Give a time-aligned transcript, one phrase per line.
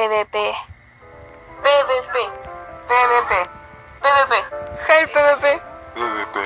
[0.00, 0.36] PvP.
[1.60, 2.16] PvP.
[2.88, 3.32] PvP.
[4.00, 4.34] PvP.
[4.88, 5.44] Hey PvP.
[5.94, 6.36] PvP.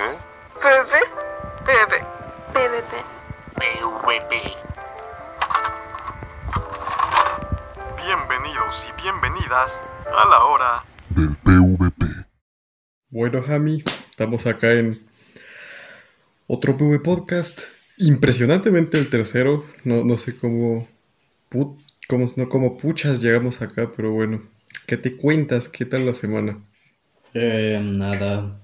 [0.60, 0.94] PvP.
[1.62, 1.94] PvP.
[2.52, 2.94] PvP.
[3.54, 4.32] PvP.
[8.04, 12.06] Bienvenidos y bienvenidas a la hora del PvP.
[13.10, 15.08] Bueno, Jami, estamos acá en
[16.48, 17.60] otro PV Podcast.
[17.98, 19.64] Impresionantemente el tercero.
[19.84, 20.88] No, no sé cómo,
[21.48, 24.42] put- cómo, no, cómo puchas llegamos acá, pero bueno.
[24.86, 25.68] ¿Qué te cuentas?
[25.68, 26.62] ¿Qué tal la semana?
[27.34, 28.60] Eh, nada.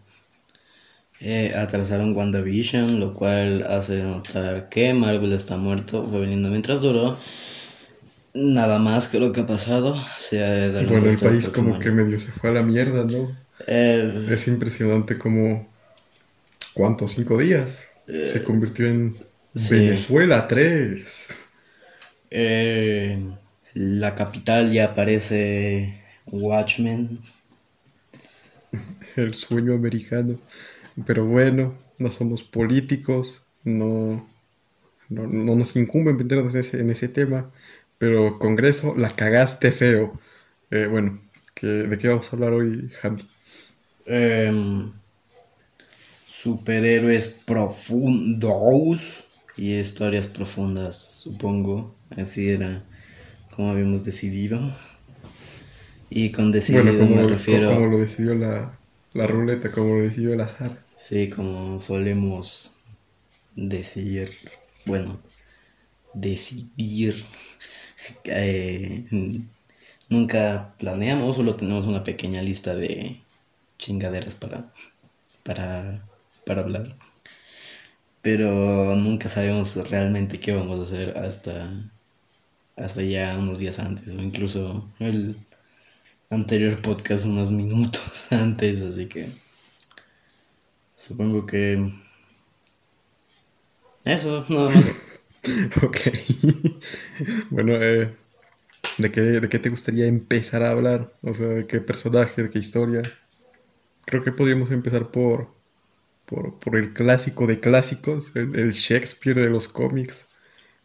[1.20, 6.04] Eh, atrasaron WandaVision, lo cual hace notar que Marvel está muerto.
[6.06, 7.18] Fue viniendo mientras duró.
[8.32, 9.96] Nada más que lo que ha pasado.
[10.18, 13.36] Se ha Bueno, el país como que medio se fue a la mierda, ¿no?
[13.66, 15.68] Eh, Es impresionante como...
[16.74, 17.12] ¿Cuántos?
[17.12, 17.88] ¿Cinco días?
[18.06, 19.16] Se convirtió en
[19.54, 19.74] sí.
[19.74, 21.04] Venezuela 3.
[22.30, 23.18] Eh,
[23.74, 27.20] la capital ya parece Watchmen.
[29.16, 30.38] El sueño americano.
[31.06, 34.28] Pero bueno, no somos políticos, no,
[35.08, 37.52] no, no nos incumbe meternos en ese, en ese tema.
[37.98, 40.20] Pero Congreso, la cagaste feo.
[40.70, 41.22] Eh, bueno,
[41.54, 43.24] que- ¿de qué vamos a hablar hoy, Javi?
[44.06, 44.92] Em,
[46.26, 49.24] superhéroes profundos
[49.56, 51.94] y historias profundas, supongo.
[52.16, 52.84] Así era
[53.50, 54.60] como habíamos decidido.
[56.10, 58.80] Y con decidido Bueno, como, me refiero, como lo decidió la,
[59.12, 60.78] la ruleta, como lo decidió el azar.
[60.96, 62.78] sí, como solemos
[63.56, 64.30] decir,
[64.86, 65.20] bueno,
[66.14, 67.24] decidir.
[68.24, 69.04] Eh,
[70.10, 73.22] nunca planeamos, solo tenemos una pequeña lista de
[73.78, 74.72] chingaderas para,
[75.44, 76.00] para,
[76.46, 76.96] para hablar.
[78.22, 81.70] Pero nunca sabemos realmente qué vamos a hacer hasta,
[82.76, 85.36] hasta ya unos días antes, o incluso el
[86.30, 89.30] anterior podcast unos minutos antes, así que
[90.96, 91.92] supongo que
[94.04, 94.96] eso, nada más.
[95.82, 95.96] Ok.
[97.50, 98.14] bueno, eh,
[98.98, 101.14] ¿de qué, ¿de qué te gustaría empezar a hablar?
[101.22, 103.00] O sea, ¿de qué personaje, de qué historia?
[104.04, 105.48] Creo que podríamos empezar por,
[106.26, 110.26] por, por el clásico de clásicos, el, el Shakespeare de los cómics,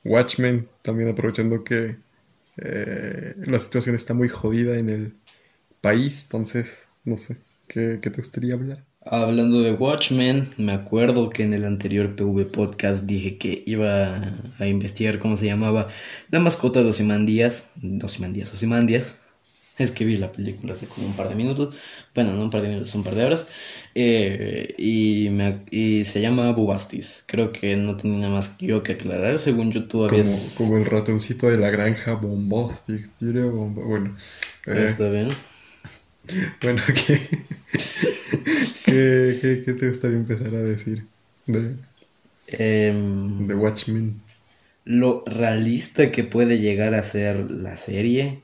[0.06, 1.98] Watchmen, también aprovechando que
[2.58, 5.14] eh, la situación está muy jodida en el
[5.82, 8.86] país, entonces, no sé, ¿qué, te gustaría hablar?
[9.02, 14.68] Hablando de Watchmen, me acuerdo que en el anterior PV podcast dije que iba a
[14.68, 15.88] investigar cómo se llamaba
[16.30, 17.74] la mascota de Ozymandias.
[18.04, 19.25] Ozymandias, Ozymandias.
[19.78, 21.76] Es que vi la película hace como un par de minutos.
[22.14, 23.48] Bueno, no un par de minutos, un par de horas.
[23.94, 27.24] Eh, y, me, y se llama Bubastis.
[27.28, 29.38] Creo que no tenía nada más yo que aclarar.
[29.40, 30.54] Según yo, tú Como, habías.
[30.58, 34.16] como el ratoncito de la granja Bombastic, diría Bomba- Bueno,
[34.68, 35.30] eh, Está bien.
[36.62, 37.20] Bueno, ¿qué,
[38.86, 41.06] qué, qué- qué te gustaría empezar a decir
[41.46, 41.76] de,
[42.48, 44.22] Em, de Watchmen?
[44.86, 48.42] lo realista que puede llegar a ser la serie,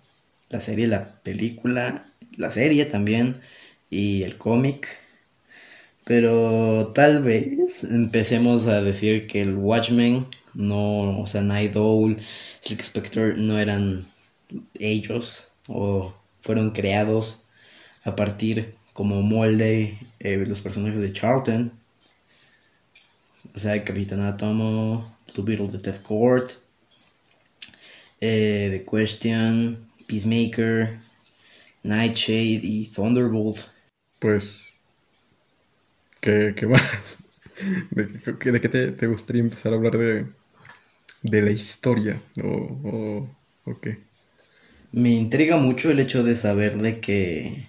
[0.51, 2.05] la serie, la película,
[2.37, 3.41] la serie también
[3.89, 4.99] y el cómic.
[6.03, 12.17] Pero tal vez empecemos a decir que el Watchmen no, o sea, Night Owl,
[12.59, 14.05] Silk Spectre no eran
[14.79, 17.43] ellos o fueron creados
[18.03, 21.71] a partir como molde eh, los personajes de Charlton.
[23.55, 26.51] O sea, Capitán Atomo, Blue Beetle de Death Court,
[28.19, 30.99] eh, The Question, Peacemaker,
[31.83, 33.67] Nightshade y Thunderbolt.
[34.19, 34.81] Pues,
[36.21, 37.19] ¿qué, qué más?
[37.91, 38.07] ¿De,
[38.39, 40.27] qué- de qué te, te gustaría empezar a hablar de,
[41.23, 42.21] de la historia?
[42.43, 43.37] ¿O, o,
[43.71, 43.99] o qué?
[44.93, 47.67] Me intriga mucho el hecho de saber de que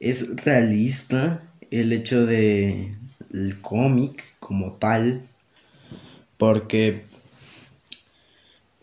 [0.00, 2.92] es realista el hecho de
[3.32, 5.22] el cómic como tal,
[6.38, 7.02] porque,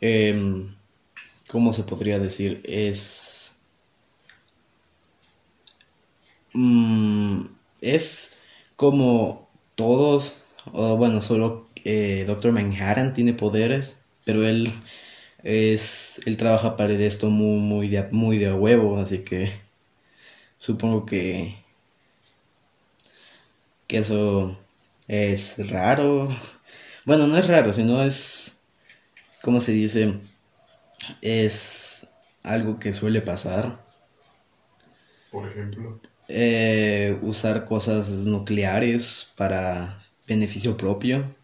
[0.02, 0.70] em,
[1.50, 2.62] ¿cómo se podría decir?
[2.66, 3.54] Es,
[6.54, 7.46] mm,
[7.82, 8.38] es
[8.76, 10.36] como todos,
[10.74, 14.72] o bueno, solo eh, Doctor Manhattan tiene poderes, pero él
[15.44, 19.52] es él trabaja para esto muy muy de muy de huevo así que
[20.60, 21.56] supongo que
[23.88, 24.58] que eso
[25.08, 26.30] es raro
[27.06, 28.62] bueno no es raro sino es
[29.44, 30.20] cómo se dice
[31.22, 32.08] es
[32.44, 33.84] algo que suele pasar
[35.32, 36.00] Por ejemplo.
[36.28, 41.36] eh, usar cosas nucleares para beneficio propio.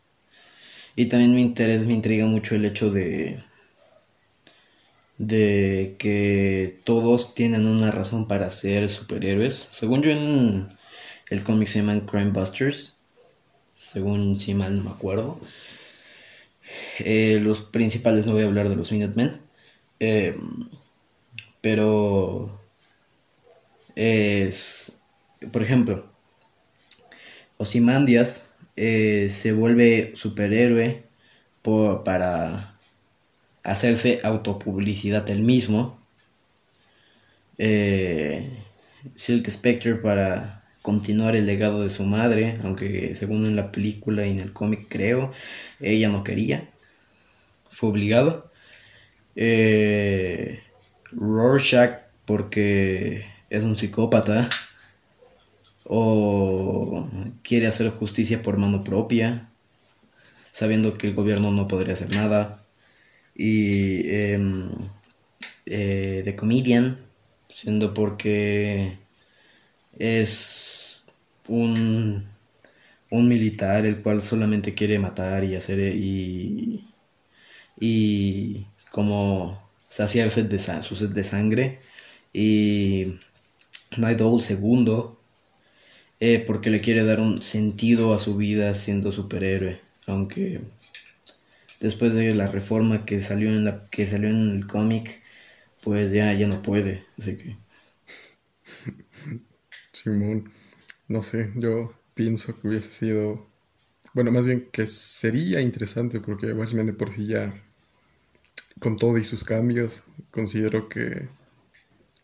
[0.96, 3.40] Y también me interesa, me intriga mucho el hecho de
[5.18, 9.54] de que todos tienen una razón para ser superhéroes.
[9.56, 10.70] Según yo en
[11.30, 13.00] el cómic se llaman Crime Busters,
[13.76, 15.40] según si mal no me acuerdo.
[17.00, 19.40] Eh, los principales no voy a hablar de los Minutemen,
[20.00, 20.36] eh,
[21.62, 22.62] pero
[23.96, 24.92] es,
[25.52, 26.12] por ejemplo,
[27.58, 31.04] Ozymandias eh, se vuelve superhéroe
[31.62, 32.78] por, para
[33.64, 36.00] hacerse autopublicidad él mismo.
[37.58, 38.64] Eh,
[39.16, 44.30] Silk Spectre para continuar el legado de su madre, aunque según en la película y
[44.30, 45.32] en el cómic creo,
[45.80, 46.70] ella no quería,
[47.72, 48.52] fue obligado.
[49.36, 50.62] Eh,
[51.12, 54.48] Rorschach porque es un psicópata
[55.86, 57.10] o
[57.42, 59.50] quiere hacer justicia por mano propia,
[60.52, 62.64] sabiendo que el gobierno no podría hacer nada.
[63.36, 64.70] Y em,
[65.66, 67.00] eh, The Comedian,
[67.50, 69.04] siendo porque
[70.00, 71.04] es
[71.48, 72.24] un,
[73.10, 76.86] un militar el cual solamente quiere matar y hacer y,
[77.80, 81.80] y como saciarse de su sed de sangre.
[82.34, 83.20] Y
[83.98, 85.20] Night Owl segundo,
[86.20, 89.82] eh, porque le quiere dar un sentido a su vida siendo superhéroe.
[90.08, 90.62] Aunque
[91.80, 95.22] después de la reforma que salió en, la, que salió en el cómic,
[95.82, 97.06] pues ya, ya no puede.
[97.18, 97.58] Así que...
[100.06, 100.52] Simón,
[101.10, 103.48] no sé, yo pienso que hubiese sido,
[104.14, 107.54] bueno, más bien que sería interesante porque Watchmen de por sí ya,
[108.80, 111.28] con todo y sus cambios, considero que,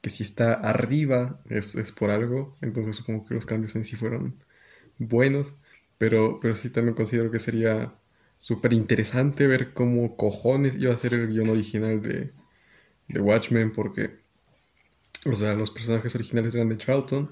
[0.02, 3.96] que si está arriba es, es por algo, entonces supongo que los cambios en sí
[3.96, 4.44] fueron
[5.00, 5.56] buenos,
[5.98, 7.96] pero, pero sí también considero que sería
[8.40, 12.34] súper interesante ver cómo cojones iba a ser el guion original de,
[13.10, 14.18] de Watchmen porque,
[15.26, 17.30] o sea, los personajes originales eran de Charlton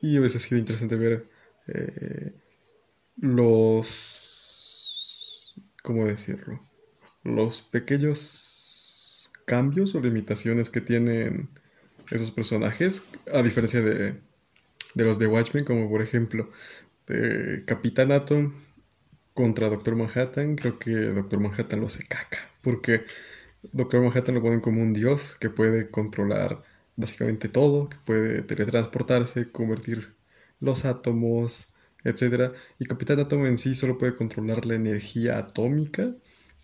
[0.00, 1.26] y hubiese sido interesante ver
[1.68, 2.34] eh,
[3.16, 4.24] los...
[5.82, 6.60] ¿Cómo decirlo?
[7.22, 11.48] Los pequeños cambios o limitaciones que tienen
[12.10, 13.02] esos personajes,
[13.32, 14.16] a diferencia de,
[14.94, 16.50] de los de Watchmen, como por ejemplo
[17.06, 18.52] de Capitán Atom
[19.34, 23.04] contra Doctor Manhattan, creo que Doctor Manhattan lo hace caca, porque
[23.72, 26.62] Doctor Manhattan lo ponen como un dios que puede controlar
[26.96, 30.14] básicamente todo, que puede teletransportarse, convertir
[30.60, 31.68] los átomos,
[32.04, 32.52] etc.
[32.78, 36.14] Y Capitán Átomo en sí solo puede controlar la energía atómica,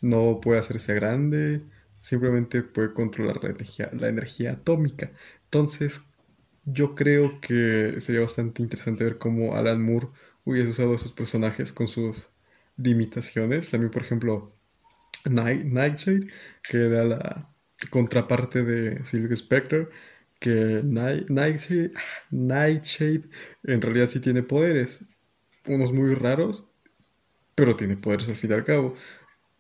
[0.03, 1.63] no puede hacerse grande,
[2.01, 5.13] simplemente puede controlar la energía, la energía atómica.
[5.45, 6.03] Entonces,
[6.65, 10.09] yo creo que sería bastante interesante ver cómo Alan Moore
[10.45, 12.29] hubiese usado esos personajes con sus
[12.77, 13.71] limitaciones.
[13.71, 14.57] También, por ejemplo,
[15.25, 16.27] Nightshade,
[16.69, 17.49] que era la
[17.91, 19.89] contraparte de Silk Spectre,
[20.43, 21.93] que Nightshade,
[22.31, 23.23] Nightshade
[23.63, 25.01] en realidad sí tiene poderes,
[25.67, 26.69] unos muy raros,
[27.55, 28.97] pero tiene poderes al fin y al cabo,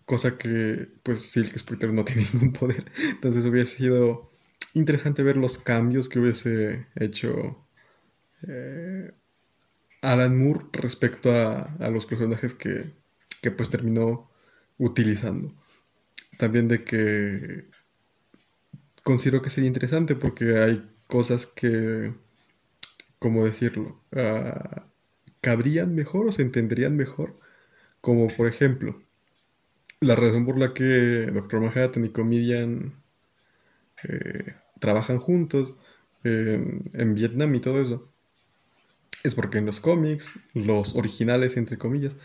[0.05, 4.33] cosa que pues Silk Spectre no tiene ningún poder, entonces hubiese sido
[4.75, 7.65] interesante ver los cambios que hubiese hecho
[8.49, 9.13] eh,
[10.03, 12.93] Alan Moore respecto a, a los personajes que,
[13.41, 14.33] que pues terminó
[14.79, 15.55] utilizando.
[16.39, 17.67] También de que
[19.03, 22.15] considero que sería interesante porque hay cosas que,
[23.19, 24.01] ¿cómo decirlo?
[24.13, 24.87] Ah,
[25.41, 27.37] cabrían mejor o se entenderían mejor.
[28.01, 29.01] Como por ejemplo,
[30.01, 32.95] la razón por la que Doctor Manhattan y Comedian
[34.09, 35.75] eh, trabajan juntos
[36.25, 38.09] en Vietnam y todo eso.
[39.25, 42.17] Es porque en los cómics, los originales, entre comillas,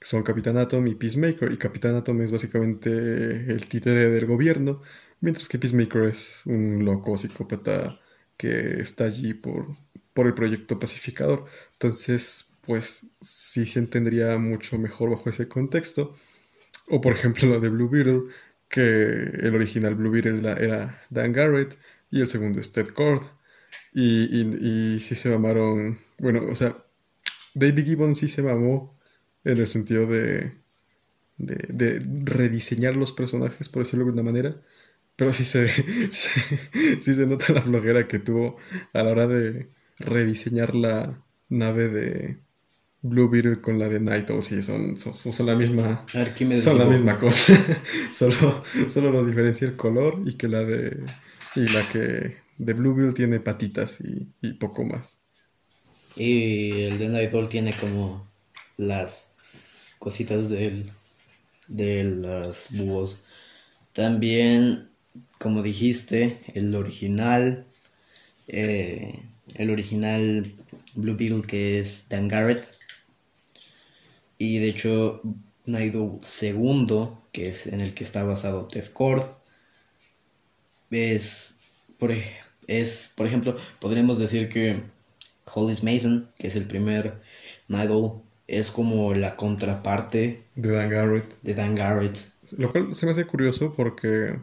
[0.00, 1.52] son Capitán Atom y Peacemaker.
[1.52, 4.82] Y Capitán Atom es básicamente el títere del gobierno
[5.20, 7.98] Mientras que Peacemaker es un loco psicópata
[8.36, 9.68] que está allí por,
[10.12, 11.46] por el proyecto pacificador.
[11.72, 16.14] Entonces, pues sí se entendería mucho mejor bajo ese contexto.
[16.88, 18.22] O por ejemplo lo de Blue Beetle,
[18.68, 21.78] que el original Blue Beetle era Dan Garrett
[22.10, 23.22] y el segundo es Ted Cord.
[23.92, 26.76] Y, y, y sí se mamaron, bueno, o sea,
[27.54, 28.98] David Gibbon sí se mamó
[29.44, 30.52] en el sentido de,
[31.38, 34.62] de, de rediseñar los personajes, por decirlo de alguna manera
[35.16, 35.68] pero sí se,
[36.10, 38.58] sí, se nota la flojera que tuvo
[38.92, 39.68] a la hora de
[39.98, 42.38] rediseñar la nave de
[43.02, 44.42] Blue Beetle con la de Night Owl.
[44.42, 46.04] Sí, son, son, la misma.
[46.60, 47.54] Son la misma cosa.
[48.12, 51.04] solo, solo nos diferencia el color y que la de.
[51.54, 55.16] Y la que de Blue Beetle tiene patitas y, y poco más.
[56.16, 58.26] Y el de Night Owl tiene como
[58.76, 59.32] las
[59.98, 60.90] cositas del,
[61.68, 63.22] de los búhos.
[63.92, 64.90] También
[65.38, 67.66] como dijiste, el original,
[68.48, 69.22] eh,
[69.54, 70.54] el original
[70.94, 72.64] Blue Beetle que es Dan Garrett.
[74.38, 75.22] Y de hecho,
[75.66, 79.22] Nightwing segundo, que es en el que está basado Ted Cord,
[80.90, 81.56] es
[81.98, 82.12] por,
[82.66, 84.82] es, por ejemplo, podríamos decir que
[85.52, 87.20] Hollis Mason, que es el primer
[87.68, 91.42] Nightwing, es como la contraparte De Dan Garrett.
[91.42, 92.18] de Dan Garrett.
[92.58, 94.38] Lo cual se me hace curioso porque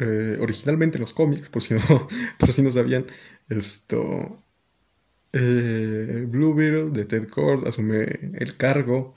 [0.00, 1.80] eh, originalmente en los cómics, por si no,
[2.38, 3.06] por si no sabían,
[3.48, 4.42] esto
[5.32, 9.12] eh, Blue Beetle de Ted Cord asume el cargo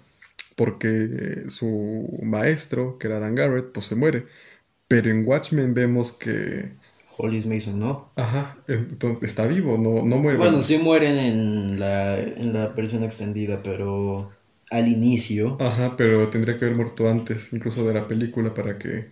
[0.55, 4.25] porque su maestro, que era Dan Garrett, pues se muere.
[4.89, 6.73] Pero en Watchmen vemos que,
[7.21, 8.11] Hollis Mason, ¿no?
[8.15, 10.37] ajá, entonces está vivo, no, no muere.
[10.37, 14.31] Bueno, sí mueren en la, en la versión extendida, pero
[14.71, 15.57] al inicio.
[15.59, 19.11] Ajá, pero tendría que haber muerto antes, incluso de la película, para que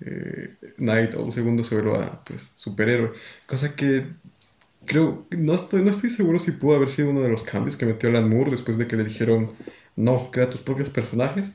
[0.00, 3.12] eh, Knight o segundo se vuelva pues, superhéroe.
[3.46, 4.04] Cosa que
[4.86, 7.86] creo, no estoy, no estoy seguro si pudo haber sido uno de los cambios que
[7.86, 9.52] metió Alan Moore después de que le dijeron,
[9.96, 11.50] no, crea tus propios personajes.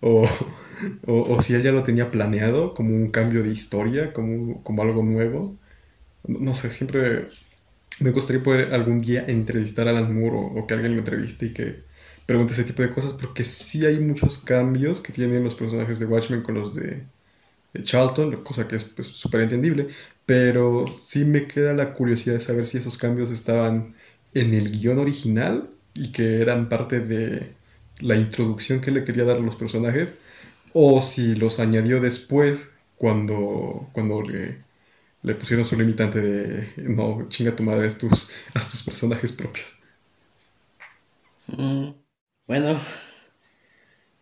[0.00, 0.28] O,
[1.06, 5.02] o, si él ya lo tenía planeado como un cambio de historia, como, como algo
[5.02, 5.56] nuevo.
[6.26, 7.28] No, sé, siempre
[8.00, 11.52] me gustaría poder algún día entrevistar a Alan Moore o, que alguien lo entreviste y
[11.54, 11.84] que
[12.26, 16.06] pregunte ese tipo de cosas porque sí hay muchos cambios que tienen los personajes de
[16.06, 17.04] Watchmen con los de
[17.82, 19.88] Charlton, cosa que es pues, súper entendible,
[20.26, 23.94] pero sí me queda la curiosidad de saber si esos cambios estaban
[24.34, 27.54] en el guion original y que eran parte de
[28.00, 30.10] la introducción que le quería dar a los personajes
[30.72, 34.58] o si los añadió después cuando, cuando le,
[35.34, 39.78] pusieron su limitante de no, chinga tu madre, haz tus, tus personajes propios.
[41.46, 41.94] Mm,
[42.46, 42.80] Bueno,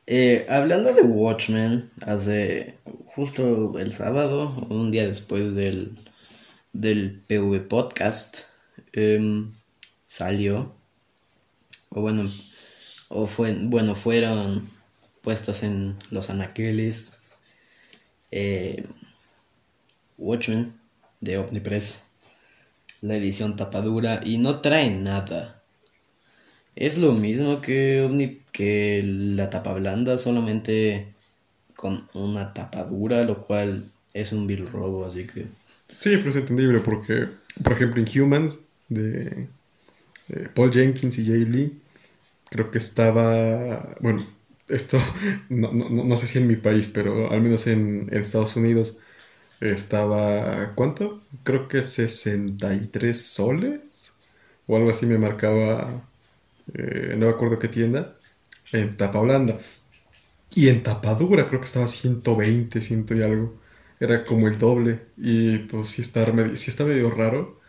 [0.06, 5.96] eh, hablando de Watchmen, hace justo el sábado, un día después del,
[6.72, 8.44] del PV Podcast,
[8.92, 9.52] em,
[10.06, 10.74] salió,
[11.90, 12.24] o bueno,
[13.08, 14.68] o fue, bueno, fueron
[15.20, 17.18] puestos en los anaqueles
[18.30, 18.86] eh,
[20.18, 20.80] Watchmen
[21.20, 22.04] de Omnipress,
[23.02, 25.61] la edición tapadura, y no trae nada.
[26.74, 31.14] Es lo mismo que, Omni- que la tapa blanda, solamente
[31.76, 35.48] con una tapadura, lo cual es un vil robo, así que...
[35.86, 37.28] Sí, pero es entendible porque,
[37.62, 39.48] por ejemplo, en Humans de
[40.30, 41.78] eh, Paul Jenkins y Jay Lee,
[42.50, 44.20] creo que estaba, bueno,
[44.68, 44.98] esto
[45.50, 48.56] no, no- no- no sé si en mi país, pero al menos en, en Estados
[48.56, 48.98] Unidos
[49.60, 51.22] estaba, ¿cuánto?
[51.44, 54.14] Creo que 63 soles
[54.66, 56.08] o algo así me marcaba,
[56.74, 58.16] eh, no me acuerdo qué tienda,
[58.72, 59.58] en tapa blanda.
[60.54, 63.58] Y en tapadura creo que estaba 120, ciento y algo.
[64.00, 65.00] Era como el doble.
[65.16, 67.60] Y pues sí está medio, sí está medio raro.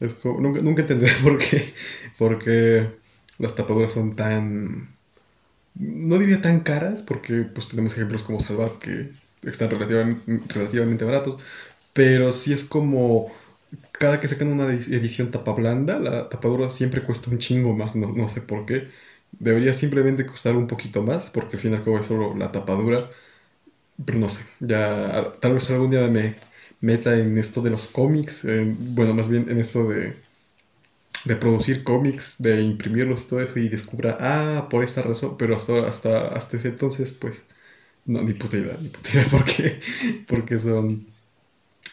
[0.00, 1.64] Es nunca, nunca entenderé por qué.
[2.18, 2.90] Porque
[3.38, 4.96] las tapaduras son tan...
[5.74, 9.10] No diría tan caras, porque pues tenemos ejemplos como Salvat que
[9.42, 11.38] están relativamente, relativamente baratos.
[11.92, 13.32] Pero sí es como...
[13.92, 17.94] Cada que sacan una edi- edición tapa blanda, la tapadura siempre cuesta un chingo más.
[17.96, 18.88] No, no sé por qué.
[19.32, 22.52] Debería simplemente costar un poquito más, porque al fin y al cabo es solo la
[22.52, 23.10] tapadura.
[24.04, 26.36] Pero no sé, ya tal vez algún día me
[26.80, 30.16] meta en esto de los cómics, en- bueno, más bien en esto de,
[31.24, 35.54] de producir cómics, de imprimirlos y todo eso y descubra, ah, por esta razón, pero
[35.54, 37.44] hasta, hasta, hasta ese entonces, pues,
[38.06, 39.80] no, ni puta idea, ni puta idea por qué,
[40.28, 41.06] porque son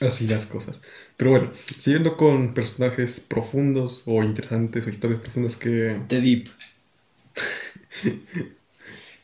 [0.01, 0.81] así las cosas.
[1.17, 6.01] Pero bueno, siguiendo con personajes profundos o interesantes o historias profundas que...
[6.07, 6.49] The Deep.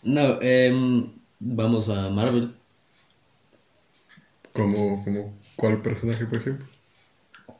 [0.03, 2.55] No, em, vamos a Marvel.
[4.53, 6.67] Como, como, ¿cuál personaje, por ejemplo?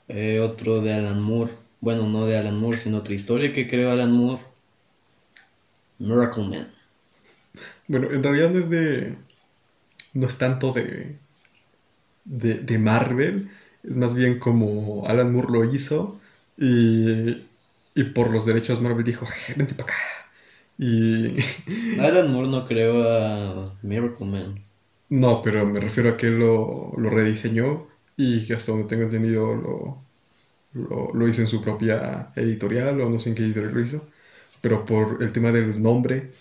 [0.07, 1.51] Eh, otro de Alan Moore.
[1.81, 4.41] Bueno, no de Alan Moore, sino otra historia que creó Alan Moore.
[5.98, 6.72] Miracle Man.
[7.88, 9.17] Bueno, en realidad no es de.
[10.13, 11.17] No es tanto de.
[12.25, 13.51] De, de Marvel.
[13.84, 16.22] Es más bien como Alan Moore lo hizo.
[16.58, 17.48] Y.
[17.98, 20.00] Y por los derechos Marvel dijo, "Je, vente para acá.
[20.77, 21.38] Y.
[22.00, 24.65] Alan Moore no creó a Miracle Man.
[25.10, 27.88] No, pero me refiero a que él lo, lo rediseñó.
[28.17, 30.05] Y que hasta donde tengo entendido lo,
[30.74, 33.01] lo, lo hizo en su propia editorial.
[33.01, 34.08] O no sé en qué editorial lo hizo.
[34.62, 36.32] Pero por el tema del nombre.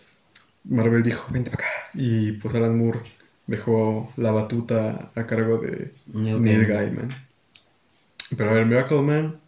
[0.65, 1.75] Marvel dijo, vente para acá.
[1.95, 3.01] Y pues Alan Moore
[3.47, 7.09] dejó la batuta a cargo de Neil Neil Gaiman.
[8.37, 9.41] Pero a ver, Miracle Man,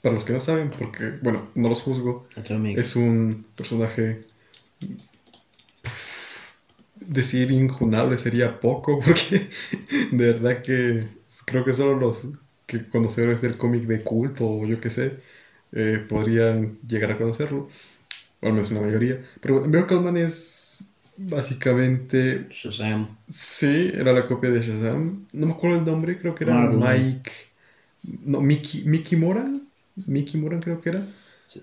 [0.00, 2.78] para los que no saben, porque, bueno, no los juzgo, Atomic.
[2.78, 4.24] es un personaje
[5.82, 6.38] pff,
[7.00, 9.48] decir injunable sería poco, porque
[10.12, 11.04] de verdad que
[11.44, 12.28] creo que solo los
[12.66, 15.18] que conocedores del cómic de culto o yo qué sé
[15.72, 17.68] eh, podrían llegar a conocerlo,
[18.40, 19.20] o al menos la mayoría.
[19.40, 20.59] Pero Miracle Man es
[21.28, 23.16] básicamente Shazam.
[23.28, 25.26] Sí, era la copia de Shazam.
[25.32, 26.78] No me acuerdo el nombre, creo que era Marvel.
[26.78, 27.30] Mike.
[28.24, 29.68] No, Mickey, Mickey Moran.
[30.06, 31.02] Mickey Moran creo que era.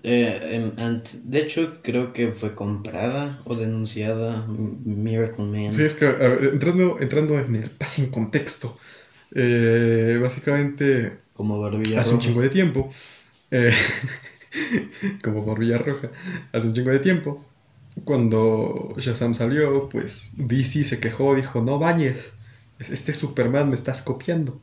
[0.02, 5.72] Eh, em, de hecho, creo que fue comprada o denunciada Miracle Man.
[5.72, 8.78] Sí, es que, a ver, entrando, entrando en el pase en contexto.
[9.34, 12.90] eh, básicamente, Como Barbilla hace un chingo de tiempo.
[13.50, 13.72] eh,
[15.24, 16.10] como Barbilla Roja.
[16.52, 17.44] Hace un chingo de tiempo.
[18.04, 22.32] Cuando Shazam salió, pues DC se quejó, dijo, no bañes.
[22.78, 24.60] Este Superman me estás copiando.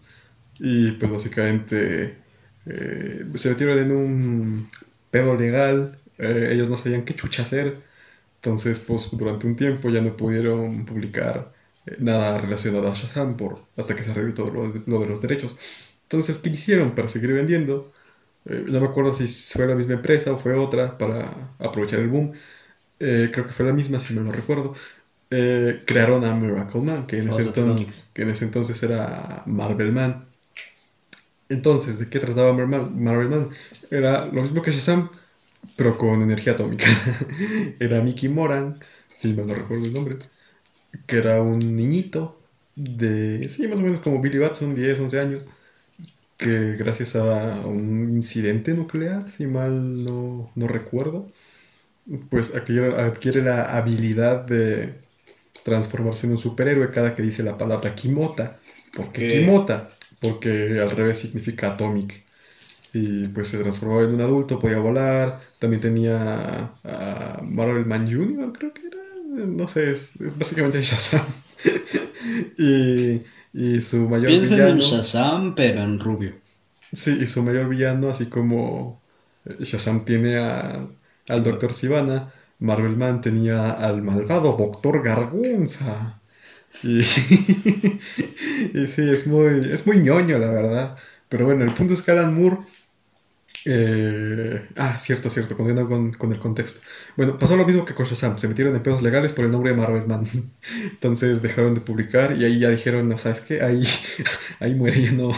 [0.60, 2.18] Y pues básicamente
[2.66, 4.70] eh, se metieron en un
[5.12, 6.00] pedo legal.
[6.20, 7.84] eh, ellos no sabían qué chucha hacer.
[8.36, 11.52] Entonces, pues durante un tiempo ya no pudieron publicar
[11.86, 15.58] eh, nada relacionado a Shazam por, hasta que se arregló lo, lo de los derechos.
[16.04, 17.92] Entonces, ¿qué hicieron para seguir vendiendo?
[18.46, 22.10] Eh, no me acuerdo si fue la misma empresa o fue otra para aprovechar el
[22.10, 22.34] boom.
[23.00, 24.74] Eh, creo que fue la misma, si me lo recuerdo.
[25.32, 28.10] Eh, crearon a Miracle Man, que en, ese entonces, Comics.
[28.14, 30.26] que en ese entonces era Marvel Man.
[31.50, 33.04] Entonces, ¿de qué trataba Marvel Man?
[33.04, 33.50] Marvel Man?
[33.92, 35.10] Era lo mismo que Shazam,
[35.76, 36.86] pero con energía atómica.
[37.80, 38.80] era Mickey Moran,
[39.16, 40.18] si me no recuerdo el nombre,
[41.06, 42.40] que era un niñito
[42.76, 45.48] de, sí, más o menos como Billy Batson, 10, 11 años,
[46.38, 51.32] que gracias a un incidente nuclear, si mal no, no recuerdo,
[52.30, 54.94] pues adquiere, adquiere la habilidad de
[55.64, 58.60] transformarse en un superhéroe cada que dice la palabra Kimota.
[58.94, 59.28] ¿Por qué.
[59.28, 59.90] Kimota?
[60.22, 62.24] Porque al revés significa atomic.
[62.94, 65.40] Y pues se transformaba en un adulto, podía volar.
[65.60, 69.46] También tenía a Marvel Man Jr., creo que era.
[69.48, 71.26] No sé, es, es básicamente Shazam.
[72.58, 73.22] y,
[73.54, 74.80] y su mayor Piensen en.
[74.80, 76.36] Shazam, pero en rubio.
[76.94, 79.02] Sí, y su mayor villano, así como
[79.46, 80.88] eh, Shazam tiene a,
[81.28, 86.22] al Doctor Sivana, Marvel Man tenía al malvado Doctor Gargunza.
[86.84, 87.04] Y, y
[88.88, 90.98] sí, es muy, es muy ñoño, la verdad.
[91.30, 92.58] Pero bueno, el punto es que Alan Moore.
[93.66, 96.82] Eh, ah, cierto, cierto, continuando con, con el contexto.
[97.18, 99.72] Bueno, pasó lo mismo que con Shazam, se metieron en pedos legales por el nombre
[99.72, 100.26] de Marvel Man.
[100.84, 103.62] Entonces dejaron de publicar y ahí ya dijeron, no, ¿sabes qué?
[103.62, 103.84] Ahí,
[104.60, 105.32] ahí muere, ya no,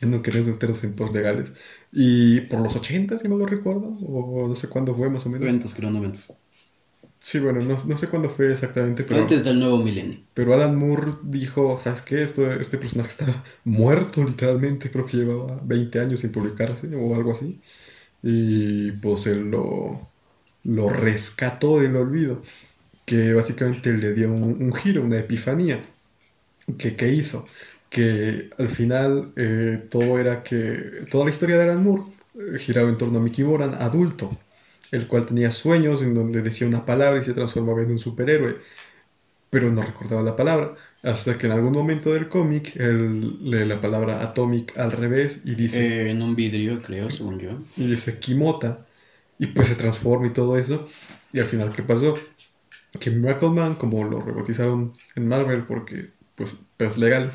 [0.00, 1.52] ya no queremos meternos en pedos legales.
[1.92, 5.28] Y por los 80, si no lo recuerdo, o no sé cuándo fue más o
[5.28, 5.46] menos.
[5.46, 6.32] Eventos cronometros.
[7.24, 9.22] Sí, bueno, no, no sé cuándo fue exactamente, pero...
[9.22, 10.18] Antes del nuevo milenio.
[10.34, 12.22] Pero Alan Moore dijo, ¿sabes qué?
[12.22, 17.32] Esto, este personaje está muerto literalmente, creo que llevaba 20 años sin publicarse o algo
[17.32, 17.58] así.
[18.22, 20.06] Y pues él lo,
[20.64, 22.42] lo rescató del olvido,
[23.06, 25.82] que básicamente le dio un, un giro, una epifanía.
[26.78, 27.48] que ¿Qué hizo?
[27.88, 32.02] Que al final eh, todo era que, toda la historia de Alan Moore
[32.34, 34.30] eh, giraba en torno a Mickey Moran, adulto,
[34.92, 38.58] el cual tenía sueños en donde decía una palabra y se transformaba en un superhéroe
[39.50, 40.74] pero no recordaba la palabra.
[41.04, 45.54] Hasta que en algún momento del cómic él lee la palabra atomic al revés y
[45.54, 47.62] dice, Eh, en un vidrio, creo, según yo.
[47.76, 48.84] y dice Kimota.
[49.38, 50.88] Y pues se transforma y todo eso.
[51.32, 52.14] Y al final, ¿qué pasó?
[52.98, 57.32] Que Miracle Man, como lo rebautizaron en Marvel, porque, pues, pedos legales,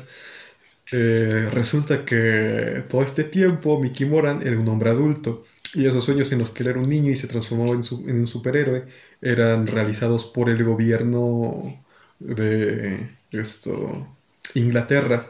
[0.92, 5.44] eh, resulta que todo este tiempo Mickey Moran era un hombre adulto.
[5.74, 8.08] Y esos sueños en los que él era un niño y se transformaba en, su-
[8.08, 8.86] en un superhéroe
[9.20, 11.84] eran realizados por el gobierno
[12.18, 14.16] de esto,
[14.54, 15.26] Inglaterra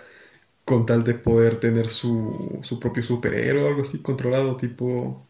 [0.64, 5.26] con tal de poder tener su, su propio superhéroe o algo así controlado, tipo,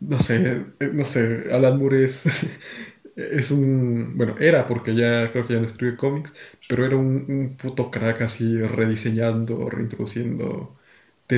[0.00, 2.24] no sé, eh, no sé, Alan Moore es,
[3.16, 6.32] es un, bueno, era porque ya creo que ya no escribe cómics,
[6.68, 10.76] pero era un, un puto crack así rediseñando, reintroduciendo,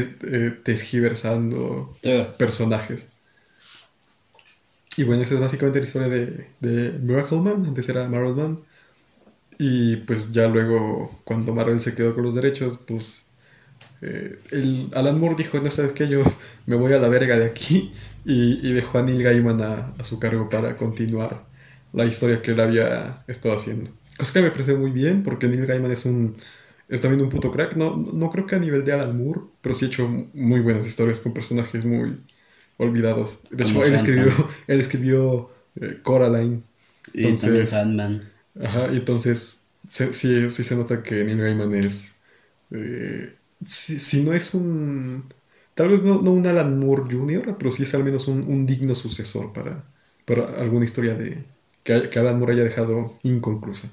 [0.02, 1.98] te- eh, tesgiversando
[2.37, 3.12] personajes.
[4.96, 8.64] Y bueno, esa es básicamente la historia de, de Miracle Man, antes era Marvel Man.
[9.59, 13.26] Y pues ya luego, cuando Marvel se quedó con los derechos, pues
[14.02, 16.22] eh, el Alan Moore dijo, no sabes qué, yo
[16.66, 17.92] me voy a la verga de aquí.
[18.24, 21.46] Y, y dejó a Neil Gaiman a, a su cargo para continuar
[21.92, 23.90] la historia que él había estado haciendo.
[24.18, 26.37] Cosa que me parece muy bien, porque Neil Gaiman es un...
[26.88, 27.76] Es también un puto crack.
[27.76, 30.86] No, no creo que a nivel de Alan Moore, pero sí ha hecho muy buenas
[30.86, 32.20] historias con personajes muy
[32.76, 33.38] olvidados.
[33.50, 34.32] De hecho, él escribió,
[34.66, 36.62] él escribió eh, Coraline.
[37.12, 38.30] y también Entonces- Sandman.
[38.62, 42.14] Ajá, y entonces se- sí, sí se nota que Neil Gaiman es.
[42.70, 43.34] eh,
[43.66, 45.24] si, si no es un.
[45.74, 48.66] Tal vez no, no un Alan Moore Jr., pero sí es al menos un, un
[48.66, 49.84] digno sucesor para,
[50.24, 51.44] para alguna historia de
[51.82, 53.88] que, que Alan Moore haya dejado inconclusa.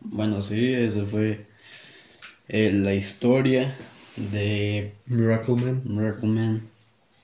[0.00, 1.46] Bueno, sí, eso fue
[2.48, 3.74] eh, la historia
[4.16, 5.82] de Miracle Man.
[5.84, 6.68] Miracle Man,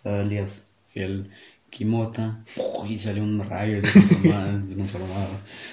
[0.05, 1.31] alias el
[1.71, 2.43] Kimota.
[2.57, 5.29] Uf, y salió un rayo transformado- transformado.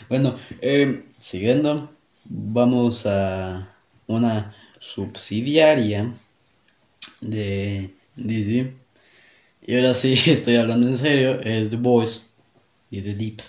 [0.10, 1.92] Bueno, eh, siguiendo,
[2.26, 3.70] vamos a
[4.08, 6.14] una subsidiaria
[7.22, 8.74] de DC.
[9.66, 12.34] Y ahora sí, estoy hablando en serio, es The Boys
[12.92, 13.42] y The Deep.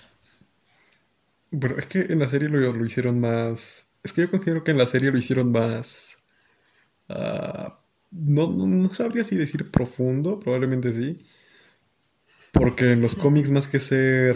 [1.59, 3.89] Bueno, es que en la serie lo, lo hicieron más.
[4.03, 6.17] Es que yo considero que en la serie lo hicieron más.
[7.09, 7.79] ah,
[8.11, 11.25] no, no, sabría si decir profundo, probablemente sí.
[12.51, 14.35] Porque en los cómics, más que ser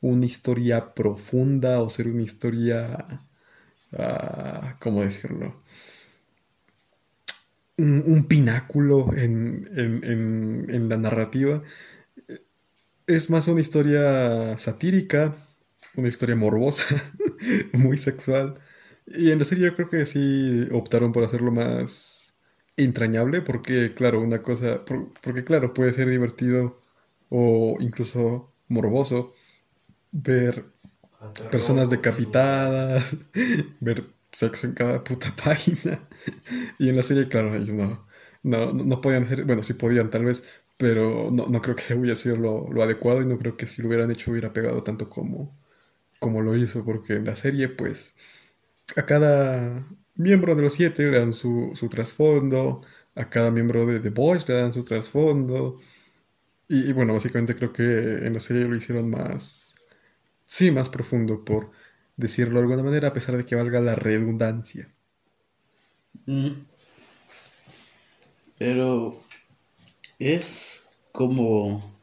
[0.00, 3.26] una historia profunda o ser una historia.
[3.98, 5.62] ah, ¿Cómo decirlo?
[7.78, 11.62] Un, un pináculo en, en- en- en la narrativa.
[13.06, 15.34] Es más una historia satírica,
[15.96, 16.84] una historia morbosa,
[17.72, 18.60] muy sexual.
[19.06, 22.34] Y en la serie yo creo que sí optaron por hacerlo más
[22.76, 26.80] entrañable, porque claro, una cosa, por- porque claro, puede ser divertido
[27.30, 29.34] o incluso morboso
[30.12, 30.66] ver
[31.50, 33.16] personas decapitadas,
[33.80, 36.00] ver sexo en cada puta página.
[36.78, 38.06] Y en la serie, claro, ellos no,
[38.42, 40.44] no, no no podían hacer, bueno, sí podían tal vez,
[40.76, 43.82] pero no, no creo que hubiera sido lo, lo adecuado y no creo que si
[43.82, 45.56] lo hubieran hecho hubiera pegado tanto como,
[46.18, 48.14] como lo hizo, porque en la serie, pues,
[48.96, 52.80] a cada miembro de los siete le dan su, su trasfondo,
[53.14, 55.80] a cada miembro de The Boys le dan su trasfondo.
[56.68, 59.74] Y, bueno, básicamente creo que en la serie lo hicieron más,
[60.44, 61.70] sí, más profundo, por
[62.16, 64.88] decirlo de alguna manera, a pesar de que valga la redundancia.
[68.58, 69.18] Pero
[70.18, 71.94] es como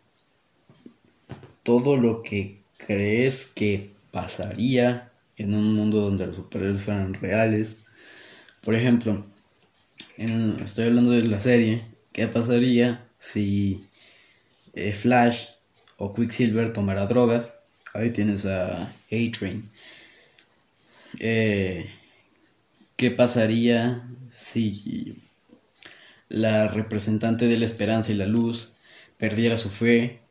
[1.63, 7.79] todo lo que crees que pasaría en un mundo donde los superhéroes fueran reales.
[8.61, 9.25] Por ejemplo,
[10.17, 13.83] estoy hablando de la serie, ¿qué pasaría si
[14.73, 15.47] eh, Flash
[15.97, 17.55] o Quicksilver tomara drogas?
[17.95, 19.67] Ahí tienes a A-Train.
[21.19, 21.89] Eh,
[22.95, 25.23] ¿Qué pasaría si
[26.29, 28.73] la representante de la esperanza y la luz
[29.17, 30.21] perdiera su fe?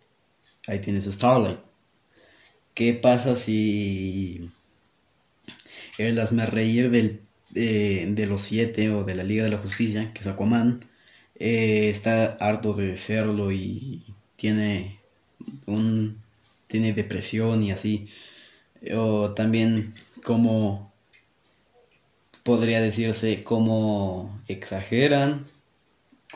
[0.68, 1.71] Ahí tienes a Starlight.
[2.74, 4.50] ¿Qué pasa si
[5.98, 7.20] el hazme reír del,
[7.54, 10.80] eh, de los siete o de la Liga de la Justicia, que es Aquaman,
[11.36, 14.02] eh, está harto de serlo y
[14.36, 15.00] tiene
[15.66, 16.22] un
[16.66, 18.08] tiene depresión y así?
[18.94, 20.92] O también como
[22.42, 25.46] podría decirse como exageran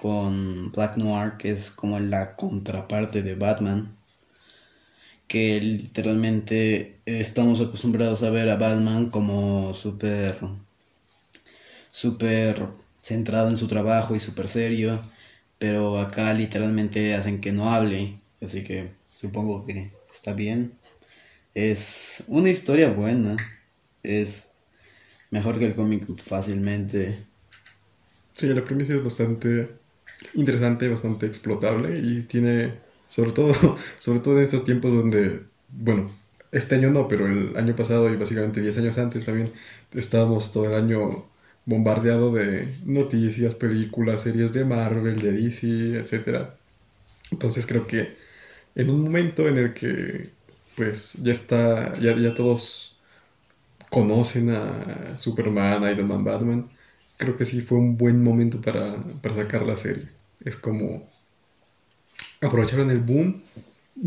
[0.00, 3.95] con Black Noir, que es como la contraparte de Batman,
[5.28, 10.38] que literalmente estamos acostumbrados a ver a Batman como súper
[11.90, 12.66] súper
[13.00, 15.00] centrado en su trabajo y súper serio,
[15.58, 20.74] pero acá literalmente hacen que no hable, así que supongo que está bien.
[21.54, 23.36] Es una historia buena,
[24.02, 24.52] es
[25.30, 27.24] mejor que el cómic fácilmente.
[28.34, 29.70] Sí, la premisa es bastante
[30.34, 32.74] interesante, bastante explotable y tiene,
[33.16, 33.54] sobre todo,
[33.98, 36.10] sobre todo en estos tiempos donde, bueno,
[36.52, 39.50] este año no, pero el año pasado y básicamente 10 años antes también
[39.92, 41.26] estábamos todo el año
[41.64, 46.50] bombardeado de noticias, películas, series de Marvel, de DC, etc.
[47.32, 48.16] Entonces creo que
[48.74, 50.30] en un momento en el que
[50.76, 52.98] pues ya está, ya, ya todos
[53.90, 56.70] conocen a Superman, Iron Man, Batman,
[57.16, 60.08] creo que sí fue un buen momento para, para sacar la serie.
[60.44, 61.08] Es como
[62.42, 63.42] aprovecharon el boom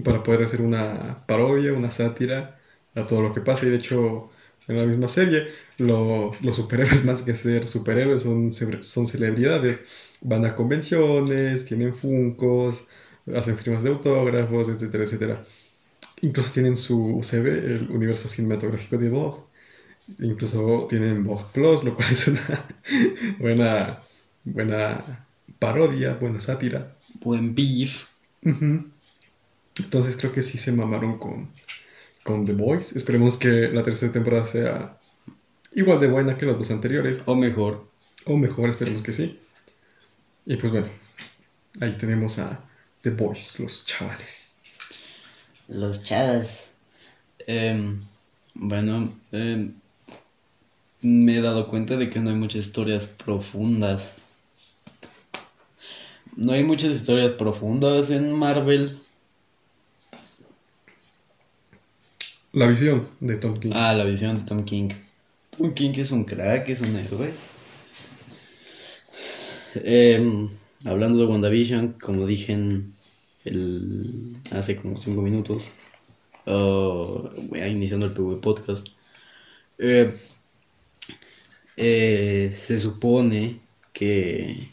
[0.04, 2.60] para poder hacer una parodia, una sátira
[2.96, 3.66] a todo lo que pasa.
[3.66, 4.30] Y de hecho,
[4.68, 9.84] en la misma serie, los, superhéroes, más que ser superhéroes, son, son celebridades.
[10.22, 12.88] Van a convenciones, tienen funcos,
[13.36, 15.46] hacen firmas de autógrafos, etcétera, etcétera.
[16.22, 19.44] Incluso tienen su UCB, el universo cinematográfico de Vogue.
[20.20, 22.66] Incluso tienen Vogue Plus, lo cual es una
[23.40, 24.00] buena,
[24.44, 25.26] buena
[25.60, 26.96] parodia, buena sátira.
[27.22, 28.08] Buen beef.
[28.44, 28.90] Ujú.
[29.78, 31.52] Entonces creo que sí se mamaron con,
[32.24, 32.96] con The Boys.
[32.96, 34.98] Esperemos que la tercera temporada sea
[35.74, 37.24] igual de buena que las dos anteriores.
[37.26, 37.88] O mejor.
[38.26, 39.40] O mejor, esperemos que sí.
[40.46, 40.90] Y pues bueno,
[41.80, 42.64] ahí tenemos a
[43.02, 44.52] The Boys, los chavales.
[45.68, 46.76] Los chavas.
[47.46, 48.02] Em,
[48.54, 49.74] bueno, em,
[51.02, 54.18] me he dado cuenta de que no hay muchas historias profundas.
[56.40, 58.98] No hay muchas historias profundas en Marvel.
[62.54, 63.72] La visión de Tom King.
[63.74, 64.88] Ah, la visión de Tom King.
[65.58, 67.34] Tom King es un crack, es un héroe.
[69.84, 70.50] Em,
[70.86, 72.94] hablando de WandaVision, como dije en
[73.44, 75.68] el, hace como 5 minutos,
[76.46, 78.88] oh, voy a iniciando el PV Podcast,
[79.78, 80.16] eh,
[81.76, 83.60] eh, se supone
[83.92, 84.70] que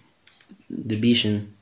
[0.68, 1.55] The Vision,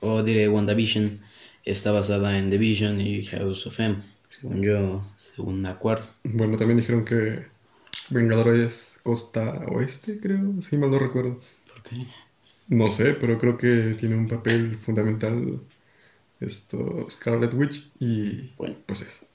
[0.00, 1.20] o diré WandaVision,
[1.64, 3.96] está basada en The Vision y House of M,
[4.28, 6.06] según yo, según me acuerdo.
[6.24, 7.46] Bueno, también dijeron que
[8.10, 11.40] Vengadores Costa Oeste, creo, si mal no recuerdo.
[11.72, 12.06] ¿Por qué?
[12.68, 15.60] No sé, pero creo que tiene un papel fundamental
[16.40, 18.76] esto Scarlet Witch y Bueno.
[18.86, 19.26] pues eso.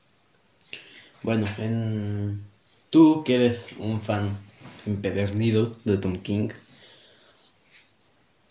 [1.23, 2.41] Bueno, en...
[2.89, 4.37] tú que eres un fan
[4.85, 6.49] empedernido de Tom King,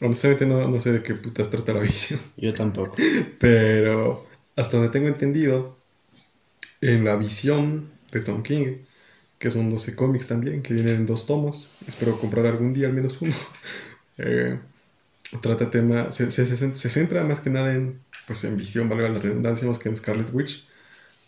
[0.03, 2.21] Honestamente no, no sé de qué putas trata la visión.
[2.37, 2.97] yo tampoco.
[3.39, 5.79] Pero hasta donde tengo entendido,
[6.81, 8.79] en la visión de Tom King,
[9.39, 12.93] que son 12 cómics también, que vienen en dos tomos, espero comprar algún día al
[12.95, 13.35] menos uno,
[14.19, 14.59] eh,
[15.43, 19.09] trata tema, se, se, se- se centra más que nada en, pues en visión, valga
[19.11, 20.67] la redundancia, más que en Scarlet Witch,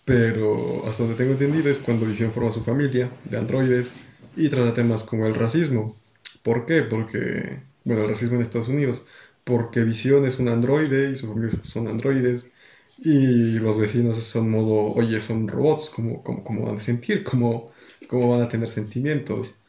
[0.04, 3.94] pero hasta donde tengo entendido es cuando Visión forma su familia de androides
[4.36, 5.96] y trata temas como el racismo.
[6.42, 6.82] ¿Por qué?
[6.82, 9.06] Porque, bueno, el racismo en Estados Unidos,
[9.44, 12.50] porque Visión es un androide y su familia son androides
[12.98, 17.24] y los vecinos son modo, oye, son robots, ¿cómo, cómo, cómo van a sentir?
[17.24, 17.72] ¿Cómo,
[18.08, 19.62] cómo van a tener sentimientos?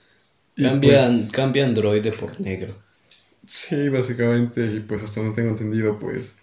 [0.56, 2.74] Y Cambian, pues, cambia androide por negro.
[3.48, 6.38] Sí, básicamente, y pues hasta donde tengo entendido, pues,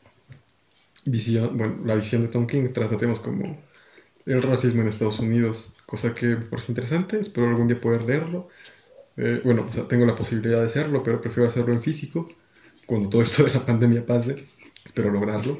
[1.04, 3.58] visión, bueno, la visión de Tom King trata temas como
[4.26, 8.48] el racismo en Estados Unidos, cosa que me parece interesante, espero algún día poder leerlo.
[9.16, 12.28] Eh, bueno, sea, tengo la posibilidad de hacerlo, pero prefiero hacerlo en físico,
[12.86, 14.46] cuando todo esto de la pandemia pase,
[14.84, 15.58] espero lograrlo.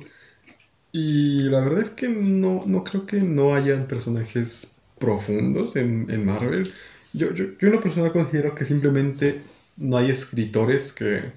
[0.92, 6.24] Y la verdad es que no, no creo que no hayan personajes profundos en, en
[6.24, 6.72] Marvel.
[7.12, 9.40] Yo, yo, yo en lo personal considero que simplemente
[9.76, 11.32] no hay escritores que,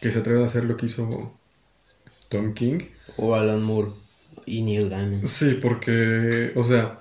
[0.00, 1.38] que se atrevan a hacer lo que hizo
[2.28, 2.80] Tom King.
[3.16, 3.92] O Alan Moore
[4.46, 5.26] y Neil Gaiman.
[5.26, 7.00] Sí, porque, o sea,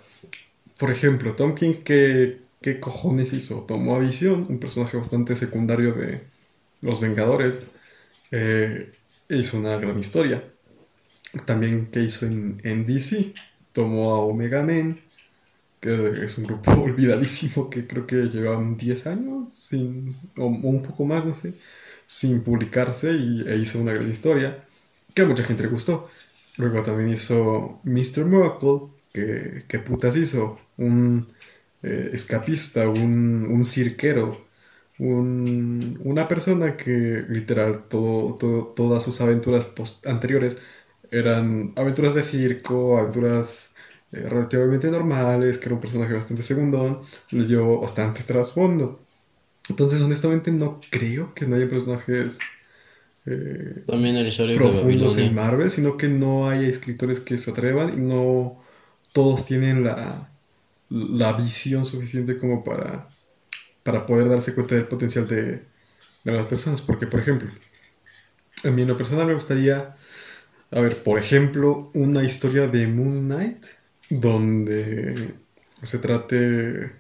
[0.78, 3.62] por ejemplo, Tom King, ¿qué, qué cojones hizo?
[3.62, 6.20] Tomó a Visión, un personaje bastante secundario de
[6.82, 7.62] Los Vengadores,
[8.32, 8.92] eh,
[9.30, 10.44] hizo una gran historia.
[11.46, 13.32] También, ¿qué hizo en, DC?
[13.72, 15.00] Tomó a Omega Men,
[15.80, 21.06] que es un grupo olvidadísimo que creo que llevaban 10 años, sin, o un poco
[21.06, 21.54] más, no sé,
[22.06, 24.66] sin publicarse y, e hizo una gran historia
[25.14, 26.10] que a mucha gente le gustó.
[26.58, 28.26] Luego también hizo Mr.
[28.26, 31.28] Miracle, que, que putas hizo, un
[31.84, 34.48] eh, escapista, un, un cirquero,
[35.00, 36.92] un- una persona que
[37.30, 40.58] literal todo, todo- todas sus aventuras post- anteriores
[41.12, 43.74] eran aventuras de circo, aventuras
[44.12, 49.00] eh, relativamente normales, que era un personaje bastante segundón, le dio bastante trasfondo.
[49.70, 52.40] Entonces, honestamente, no creo que no haya personajes
[53.26, 55.36] eh, También el profundos en.
[55.36, 58.62] Marvel, sino que no hay escritores que se atrevan y no
[59.14, 60.32] todos tienen la,
[60.90, 63.08] la visión suficiente como para,
[63.84, 65.66] para poder darse cuenta del potencial de,
[66.24, 66.82] de las personas.
[66.82, 67.50] Porque, por ejemplo,
[68.64, 69.96] a mí en lo personal me gustaría,
[70.72, 73.66] a ver, por ejemplo, una historia de Moon Knight
[74.10, 75.14] donde
[75.82, 76.92] se trate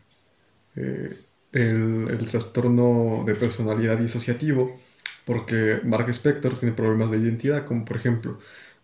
[0.75, 1.17] eh,
[1.51, 4.79] el, el trastorno de personalidad disociativo,
[5.25, 8.39] porque Mark Spector tiene problemas de identidad, como por ejemplo,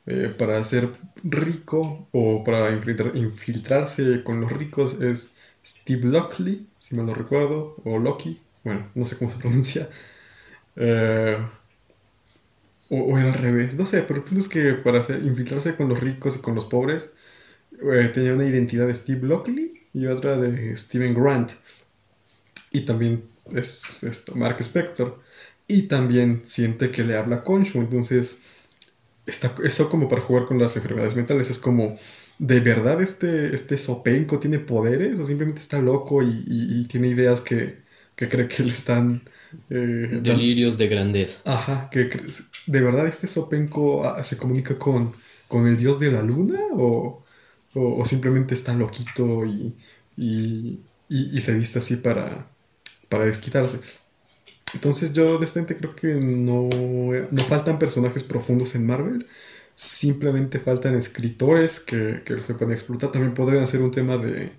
[0.06, 0.90] eh, para ser
[1.24, 5.34] rico o para infiltrar- infiltrarse con los ricos es
[5.66, 9.90] Steve Lockley, si mal no recuerdo, o Loki, bueno, no sé cómo se pronuncia.
[10.78, 11.38] Eh,
[12.90, 15.76] o, o era al revés, no sé, pero el punto es que para hacer- infiltrarse
[15.76, 17.12] con los ricos y con los pobres,
[17.94, 21.52] eh, tenía una identidad de Steve Lockley y otra de Steven Grant.
[22.72, 25.20] Y también es esto, Mark Spector.
[25.68, 27.80] Y también siente que le habla Khonshu.
[27.80, 28.40] Entonces,
[29.26, 31.50] está, eso como para jugar con las enfermedades mentales.
[31.50, 31.96] Es como,
[32.40, 35.20] ¿de verdad este, este Sopenko tiene poderes?
[35.20, 37.84] ¿O simplemente está loco y, y- y tiene ideas que,
[38.16, 39.24] que cree que le están...
[39.70, 41.42] eh, Delirios de grandeza.
[41.46, 42.10] Ajá, que
[42.68, 45.12] ¿de verdad este Sopenko ah, se comunica con,
[45.48, 46.60] con el dios de la luna?
[46.74, 47.24] ¿O,
[47.76, 49.78] o, o simplemente está loquito y,
[50.16, 52.48] y, y- y se viste así para,
[53.10, 53.80] para desquitarse?
[54.74, 56.70] Entonces yo honestamente creo que no,
[57.32, 59.28] no faltan personajes profundos en Marvel,
[59.76, 62.42] simplemente faltan escritores que, que lo
[62.74, 63.12] explotar.
[63.12, 64.52] También podrían hacer un tema de,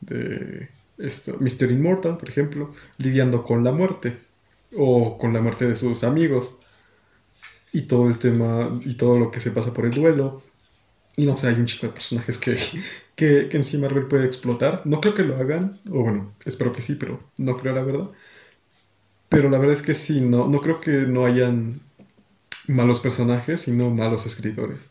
[0.00, 1.70] de esto, Mr.
[1.70, 4.18] Immortal, por ejemplo, lidiando con la muerte
[4.76, 6.56] o con la muerte de sus amigos
[7.72, 10.42] y todo el tema y todo lo que se pasa por el duelo
[11.16, 12.56] Y no sé, hay un chico de personajes que,
[13.16, 14.82] que, que en sí Marvel puede explotar.
[14.86, 18.10] No creo que lo hagan, o bueno, espero que sí, pero no creo la verdad.
[19.28, 21.80] Pero la verdad es que sí, no, no creo que no hayan
[22.68, 24.88] malos personajes, sino malos escritores.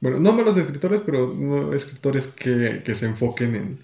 [0.00, 3.80] Bueno, no malos escritores, pero no escritores que, que se enfoquen en,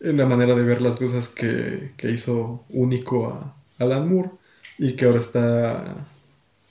[0.00, 4.30] en la manera de ver las cosas que, que hizo único a Alan Moore
[4.78, 5.96] y que ahora está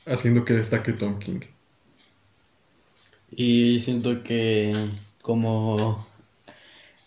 [0.05, 1.41] haciendo que destaque Tom King.
[3.31, 4.71] Y siento que
[5.21, 6.05] como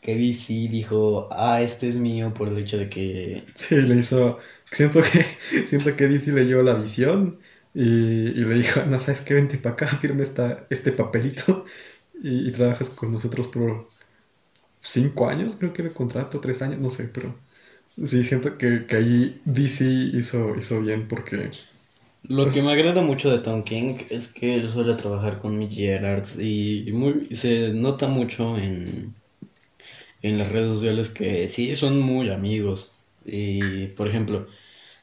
[0.06, 3.44] que DC dijo, ah, este es mío por el hecho de que...
[3.54, 4.38] Sí, le hizo...
[4.64, 5.24] Siento que,
[5.66, 7.40] siento que DC leyó la visión
[7.74, 7.82] y,
[8.30, 11.64] y le dijo, no sabes qué, vente para acá, firme esta, este papelito
[12.22, 13.88] y, y trabajas con nosotros por
[14.82, 17.44] cinco años, creo que era el contrato, tres años, no sé, pero
[18.04, 21.50] sí, siento que, que ahí DC hizo, hizo bien porque...
[22.24, 25.74] Lo que me agrada mucho de Tom King es que él suele trabajar con Mitch
[25.74, 29.15] Gerards y muy, se nota mucho en,
[30.22, 32.96] en las redes sociales que sí son muy amigos.
[33.24, 34.46] Y por ejemplo,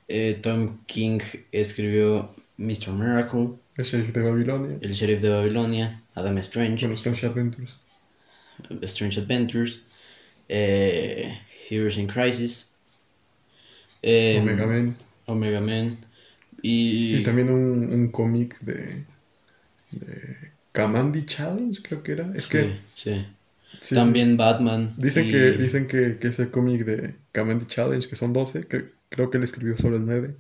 [0.07, 1.19] eh, Tom King
[1.51, 2.93] escribió Mr.
[2.93, 4.77] Miracle, El sheriff de Babilonia.
[4.81, 7.75] El Sheriff de Babilonia, Adam Strange, Bueno, Strange Adventures.
[8.83, 9.81] Strange Adventures,
[10.47, 12.71] eh, Heroes in Crisis,
[14.01, 14.95] eh, Omega Men.
[15.25, 15.97] Omega Men
[16.61, 19.03] y, Y también un, un cómic de,
[19.91, 22.31] de Kamandi Challenge, creo que era.
[22.35, 23.25] Es que sí,
[23.81, 23.97] sí.
[23.97, 24.89] sí, También Batman.
[24.97, 28.91] Dicen y- que, dicen que, que ese cómic de Kamandi Challenge, que son 12, que,
[29.09, 30.37] creo que él escribió solo el 9.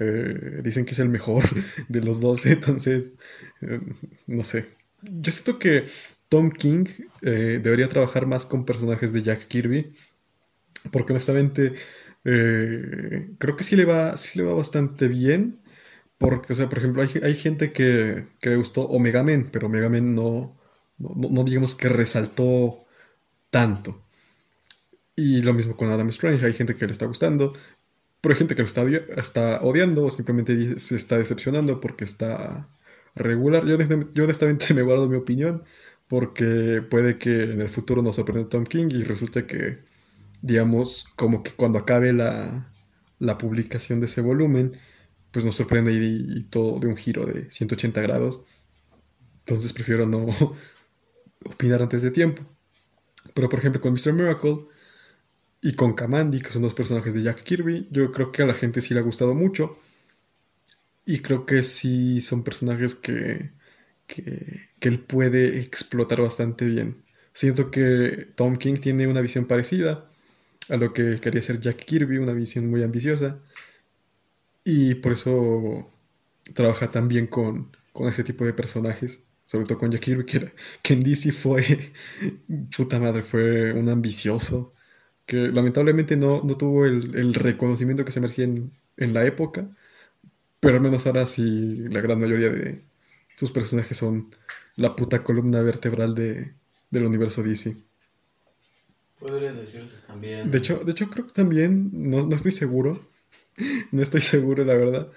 [0.00, 1.44] eh, dicen que es el mejor
[1.88, 3.12] de los 12, entonces,
[3.62, 3.80] eh,
[4.28, 4.66] no sé.
[5.02, 5.86] Yo siento que
[6.30, 6.86] Tom King
[7.22, 9.94] eh, debería trabajar más con personajes de Jack Kirby,
[10.92, 11.74] porque honestamente
[13.38, 15.60] creo que sí le va, sí le va bastante bien.
[16.18, 19.68] Porque, o sea, por ejemplo, hay, hay gente que, que le gustó Omega Men, pero
[19.68, 20.57] Omega Men no,
[20.98, 22.84] no, digamos que resaltó
[23.50, 24.04] tanto.
[25.16, 27.52] Y lo mismo con Adam Strange, hay gente que le está gustando,
[28.20, 28.84] pero hay gente que lo está,
[29.16, 32.68] está odiando o simplemente se está decepcionando porque está
[33.14, 33.66] regular.
[33.66, 33.76] Yo,
[34.14, 35.64] yo honestamente me guardo mi opinión
[36.08, 39.80] porque puede que en el futuro nos sorprenda Tom King y resulte que,
[40.42, 42.72] digamos, como que cuando acabe la,
[43.18, 44.72] la publicación de ese volumen,
[45.30, 48.44] pues nos sorprende y, y todo de un giro de 180 grados.
[49.40, 50.26] Entonces prefiero no
[51.44, 52.42] opinar antes de tiempo.
[53.34, 54.12] Pero por ejemplo con Mr.
[54.12, 54.58] Miracle
[55.60, 58.54] y con Kamandi, que son dos personajes de Jack Kirby, yo creo que a la
[58.54, 59.76] gente sí le ha gustado mucho.
[61.06, 63.50] Y creo que sí son personajes que,
[64.06, 67.02] que, que él puede explotar bastante bien.
[67.34, 70.10] Siento que Tom King tiene una visión parecida
[70.70, 73.40] a lo que quería hacer Jack Kirby, una visión muy ambiciosa.
[74.64, 75.90] Y por eso
[76.54, 79.22] trabaja tan bien con, con ese tipo de personajes.
[79.48, 81.64] Sobre todo con Jack Kirby, que, era- que en DC fue,
[82.76, 84.74] puta madre, fue un ambicioso.
[85.26, 89.70] Que lamentablemente no, no tuvo el, el reconocimiento que se merecía en, en la época.
[90.60, 92.82] Pero al menos ahora sí, la gran mayoría de
[93.36, 94.30] sus personajes son
[94.76, 96.54] la puta columna vertebral de,
[96.90, 97.76] del universo DC.
[99.18, 100.50] Podría decirse también.
[100.50, 103.00] De hecho, de hecho creo que también, no, no estoy seguro,
[103.92, 105.10] no estoy seguro la verdad,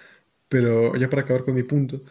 [0.50, 2.04] pero ya para acabar con mi punto,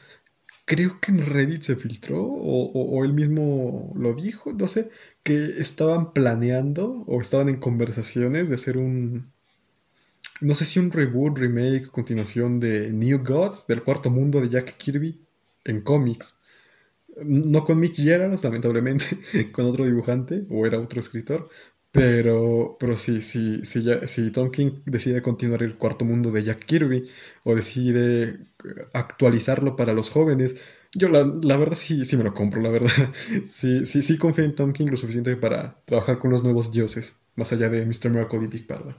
[0.71, 4.91] creo que en Reddit se filtró o, o- él mismo lo dijo, no sé,
[5.25, 5.35] que
[5.67, 9.33] estaban planeando o estaban en conversaciones de hacer un,
[10.41, 14.77] no sé si un reboot, remake, continuación de New Gods, del cuarto mundo de Jack
[14.77, 15.21] Kirby
[15.65, 16.39] en cómics.
[17.25, 19.07] No con Mitch Gerards, lamentablemente,
[19.53, 21.51] con otro dibujante, o era otro escritor,
[21.93, 26.45] pero, pero sí, sí, sí, ya, si Tom King decide continuar el cuarto mundo de
[26.45, 27.09] Jack Kirby,
[27.45, 28.39] o decide eh,
[28.93, 30.57] actualizarlo para los jóvenes,
[30.95, 32.91] yo la, la verdad sí, sí me lo compro, la verdad.
[33.49, 37.17] Sí, sí, sí confío en Tom King lo suficiente para trabajar con los nuevos dioses,
[37.37, 38.11] más allá de Mr.
[38.11, 38.97] Miracle y Big Barda.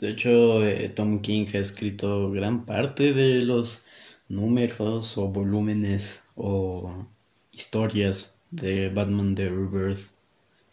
[0.00, 3.84] De hecho, eh, Tom King ha escrito gran parte de los
[4.28, 7.06] números o volúmenes o
[7.52, 10.10] historias de Batman de Rebirth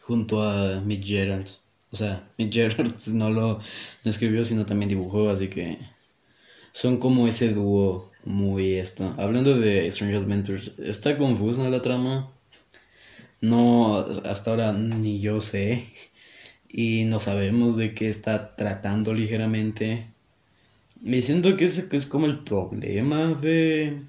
[0.05, 1.47] junto a Mick Gerard.
[1.91, 3.59] O sea, Mick Gerard no lo
[4.03, 5.79] no escribió, sino también dibujó, así que
[6.71, 9.13] son como ese dúo muy esto.
[9.17, 12.31] Hablando de Strange Adventures, está confusa la trama.
[13.41, 15.85] No, hasta ahora ni yo sé
[16.73, 20.07] y no sabemos de qué está tratando ligeramente.
[21.01, 23.99] Me siento que ese es como el problema de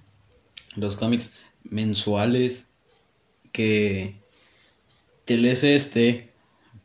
[0.76, 1.32] los cómics
[1.64, 2.66] mensuales
[3.52, 4.16] que
[5.24, 6.32] te lees este,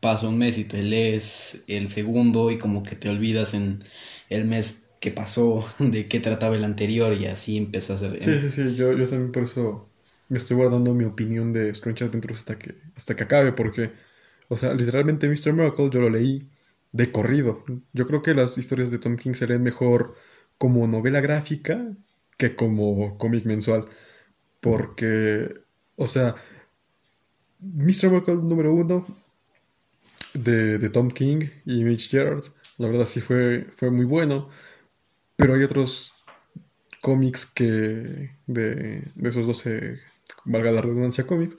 [0.00, 3.82] pasa un mes y te lees el segundo y como que te olvidas en
[4.28, 8.22] el mes que pasó de qué trataba el anterior y así empieza a hacer...
[8.22, 9.90] Sí, sí, sí, yo, yo también por eso
[10.28, 13.92] me estoy guardando mi opinión de Strange Adventures hasta que, hasta que acabe, porque,
[14.48, 15.52] o sea, literalmente Mr.
[15.52, 16.48] Miracle yo lo leí
[16.92, 17.64] de corrido.
[17.92, 20.14] Yo creo que las historias de Tom King serían mejor
[20.58, 21.96] como novela gráfica
[22.36, 23.86] que como cómic mensual,
[24.60, 25.54] porque,
[25.96, 26.36] o sea,
[27.60, 28.10] Mr.
[28.10, 29.06] Miracle número uno
[30.34, 32.44] de, de Tom King y Mitch Gerard,
[32.78, 34.48] la verdad sí fue, fue muy bueno,
[35.36, 36.14] pero hay otros
[37.00, 39.98] cómics que de, de esos 12,
[40.44, 41.56] valga la redundancia, cómics,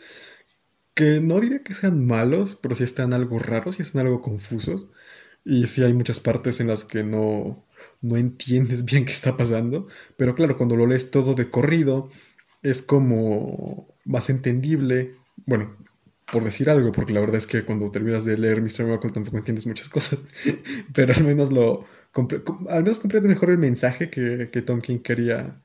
[0.93, 4.91] que no diría que sean malos, pero sí están algo raros y están algo confusos.
[5.43, 7.65] Y sí hay muchas partes en las que no,
[8.01, 9.87] no entiendes bien qué está pasando.
[10.17, 12.09] Pero claro, cuando lo lees todo de corrido,
[12.63, 15.15] es como más entendible.
[15.45, 15.75] Bueno,
[16.31, 18.85] por decir algo, porque la verdad es que cuando terminas de leer Mr.
[18.85, 20.19] Miracle tampoco entiendes muchas cosas.
[20.93, 21.85] pero al menos lo,
[22.69, 25.61] al menos comprende mejor el mensaje que, que Tom King quería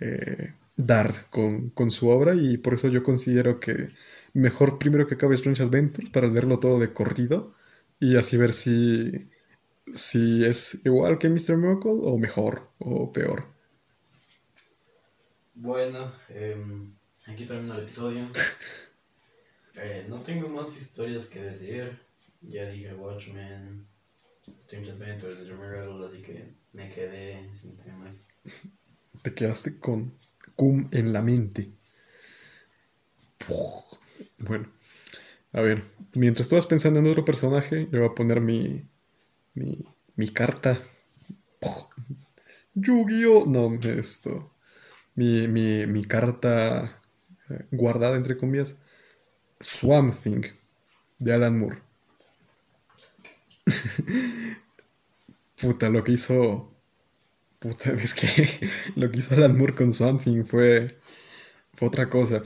[0.00, 3.88] eh, dar con, con su obra y por eso yo considero que
[4.32, 7.54] mejor primero que acabe Strange Adventures para leerlo todo de corrido
[8.00, 9.30] y así ver si,
[9.94, 11.56] si es igual que Mr.
[11.56, 13.46] Miracle o mejor o peor.
[15.54, 16.92] Bueno, em,
[17.26, 18.28] aquí termina el episodio.
[19.76, 21.98] Eh, no tengo más historias que decir.
[22.40, 23.86] Ya dije Watchmen,
[24.62, 28.26] Strange Adventures, The Miracle, así que me quedé sin temas.
[29.22, 30.12] Te quedaste con
[30.54, 31.72] cum en la mente.
[33.38, 33.98] Puf.
[34.38, 34.68] Bueno,
[35.52, 38.88] a ver, mientras tú vas pensando en otro personaje, yo voy a poner mi,
[39.54, 39.84] mi,
[40.16, 40.78] mi carta.
[42.74, 43.46] Yu-Gi-Oh!
[43.46, 44.50] No, esto.
[45.16, 47.00] Mi, mi, mi carta
[47.50, 48.76] eh, guardada, entre comillas.
[49.60, 50.42] Swamp Thing,
[51.18, 51.78] de Alan Moore.
[55.60, 56.70] Puta, lo que hizo.
[57.58, 60.98] Puta, es que lo que hizo Alan Moore con Swamp Thing fue,
[61.72, 62.42] fue otra cosa.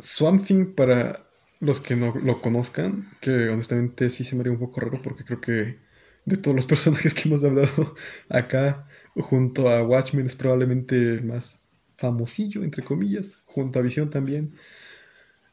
[0.00, 1.28] Swamp Thing, para
[1.60, 5.24] los que no lo conozcan, que honestamente sí se me haría un poco raro porque
[5.24, 5.78] creo que
[6.24, 7.94] de todos los personajes que hemos hablado
[8.28, 11.58] acá, junto a Watchmen es probablemente el más
[11.96, 14.54] famosillo, entre comillas, junto a Visión también.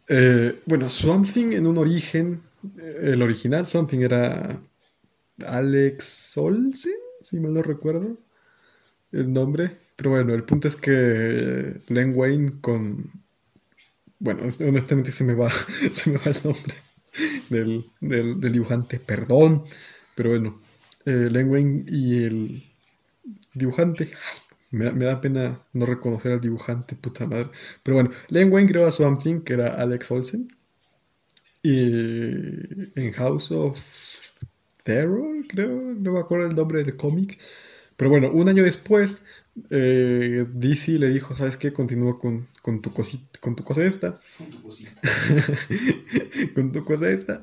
[0.08, 2.42] Eh, bueno, Swamp Thing en un origen,
[2.78, 4.62] eh, el original Swamp Thing era
[5.48, 8.18] Alex Olsen, si mal no recuerdo
[9.12, 9.78] el nombre.
[9.96, 13.12] Pero bueno, el punto es que Len Wayne con...
[14.20, 15.50] Bueno, honestamente se me va,
[15.92, 16.76] se me va el nombre
[17.50, 19.64] del, del- del dibujante, perdón.
[20.16, 20.62] Pero bueno,
[21.06, 22.64] eh, Len Wayne y el
[23.54, 24.06] dibujante...
[24.14, 24.40] ay,
[24.72, 27.50] me, da- me da pena no reconocer al dibujante, puta madre.
[27.84, 30.48] Pero bueno, Len Wayne creó a Swamp Thing, que era Alex Olsen.
[31.64, 33.80] Y en House of
[34.84, 37.40] Terror, creo, no me acuerdo el nombre del cómic.
[37.98, 39.24] Pero bueno, un año después,
[39.72, 41.74] eh, DC le dijo, ¿sabes qué?
[41.74, 44.20] Continúa con, con tu cosita, con tu cosa esta.
[46.56, 47.42] con tu cosa esta.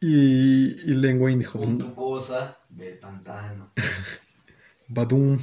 [0.00, 3.72] Y, y Len Wayne dijo, Con tu cosa del pantano.
[4.88, 5.38] Badum.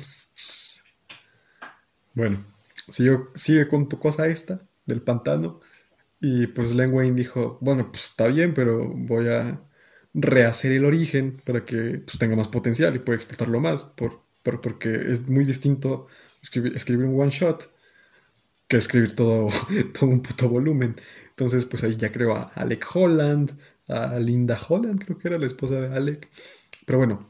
[2.20, 2.46] Bueno,
[2.90, 5.60] sigue, sigue con tu cosa esta del pantano.
[6.22, 9.62] Y pues Len Wayne dijo, bueno, pues está bien, pero voy a
[10.14, 13.84] rehacer el origen para que pues, tenga más potencial y pueda explotarlo más.
[13.84, 16.08] Por, por- porque es muy distinto
[16.44, 17.70] escribir, un one shot
[18.68, 19.48] que escribir todo,
[20.00, 20.96] todo un puto volumen.
[21.30, 23.58] Entonces, pues ahí ya creo a Alec Holland,
[23.88, 26.30] a Linda Holland, creo que era la esposa de Alec.
[26.86, 27.30] Pero bueno,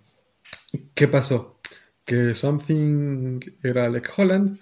[0.95, 1.59] ¿qué pasó?
[2.05, 4.59] Que Something era Alec Holland,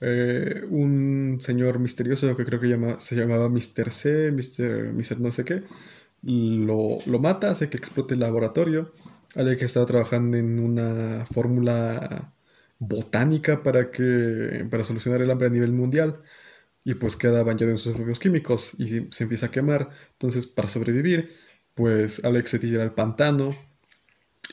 [0.00, 3.92] eh, un señor misterioso que creo que se llamaba Mr.
[3.92, 5.20] C, Mr.
[5.20, 5.62] No sé qué,
[6.22, 8.92] lo, lo mata, hace que explote el laboratorio.
[9.36, 12.32] Alec estaba trabajando en una fórmula
[12.78, 16.22] botánica para que para solucionar el hambre a nivel mundial
[16.84, 19.90] y pues queda bañado en sus propios químicos y se- se empieza a quemar.
[20.12, 21.30] Entonces, para sobrevivir,
[21.74, 23.54] pues Alex se tira al pantano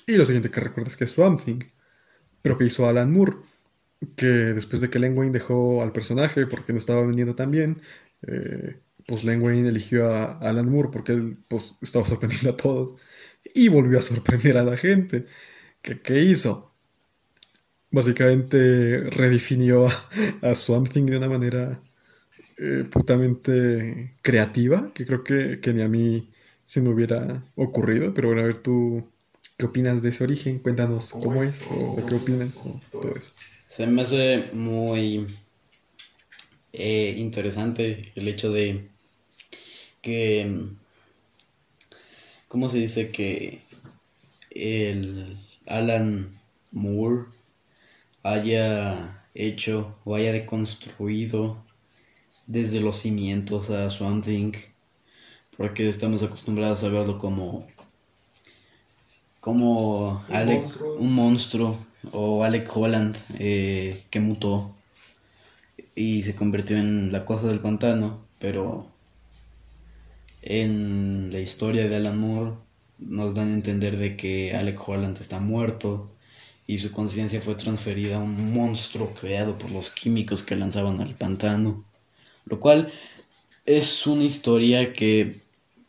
[0.06, 1.60] y lo siguiente que recuerda es que es Swamp Thing,
[2.42, 3.34] pero que hizo Alan Moore,
[4.16, 7.82] que después de que Len Wayne dejó al personaje porque no estaba vendiendo tan bien,
[8.28, 12.96] eh, pues Len Wayne eligió a Alan Moore porque él pues estaba sorprendiendo a todos
[13.54, 15.26] y volvió a sorprender a la gente.
[15.82, 16.74] ¿Qué, qué hizo?
[17.92, 20.10] Básicamente redefinió a,
[20.42, 21.82] a Swamp Thing de una manera
[22.58, 26.32] eh, putamente creativa, que creo que, que ni a mí
[26.66, 28.14] se me hubiera ocurrido.
[28.14, 29.12] Pero bueno, a ver tú,
[29.58, 30.60] ¿qué opinas de ese origen?
[30.60, 33.34] Cuéntanos cómo es o, qué opinas o todo eso.
[33.68, 35.28] Se me hace muy
[36.72, 38.90] eh, interesante el hecho de
[40.02, 40.70] que,
[42.48, 43.12] ¿cómo se dice?
[43.12, 43.62] Que
[44.52, 46.30] el Alan
[46.72, 47.26] Moore
[48.24, 51.62] haya hecho o haya deconstruido
[52.46, 54.54] desde los cimientos a Swamp Thing,
[55.58, 57.68] porque estamos acostumbrados a verlo como
[59.42, 60.96] como Un Alec, monstruo.
[60.96, 64.76] un monstruo o Alec Holland eh, que mutó
[65.96, 68.88] y se convirtió en la cosa del pantano, pero
[70.42, 72.54] en la historia de Alan Moore
[73.00, 76.10] nos dan a entender de que Alec Holland está muerto
[76.66, 81.16] y su conciencia fue transferida a un monstruo creado por los químicos que lanzaban al
[81.16, 81.84] pantano,
[82.46, 82.92] lo cual
[83.66, 85.42] es una historia que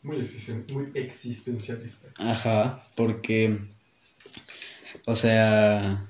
[0.03, 2.09] Muy, existen- muy existencialista.
[2.19, 3.59] Ajá, porque,
[5.09, 6.05] o sea,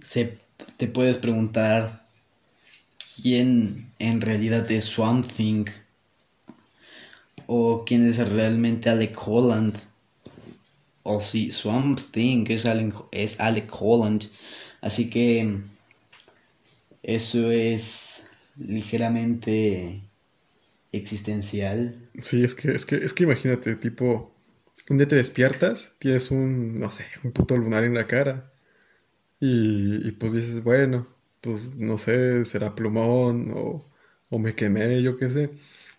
[0.00, 0.38] se,
[0.76, 2.06] te puedes preguntar
[3.20, 5.66] quién en realidad es Swamp Thing
[7.48, 9.74] o quién es realmente Alec Holland
[11.02, 14.26] o si Swamp Thing es Alec, es Alec Holland.
[14.80, 15.62] Así que
[17.02, 20.02] eso es ligeramente
[20.92, 21.96] existencial.
[22.22, 24.30] Sí, es que, es que, es que imagínate, tipo,
[24.88, 28.52] un día te despiertas, tienes un, no sé, un puto lunar en la cara.
[29.40, 31.08] Y, y pues dices, bueno,
[31.40, 33.90] pues no sé, será plumón o,
[34.30, 35.50] o me quemé, yo qué sé.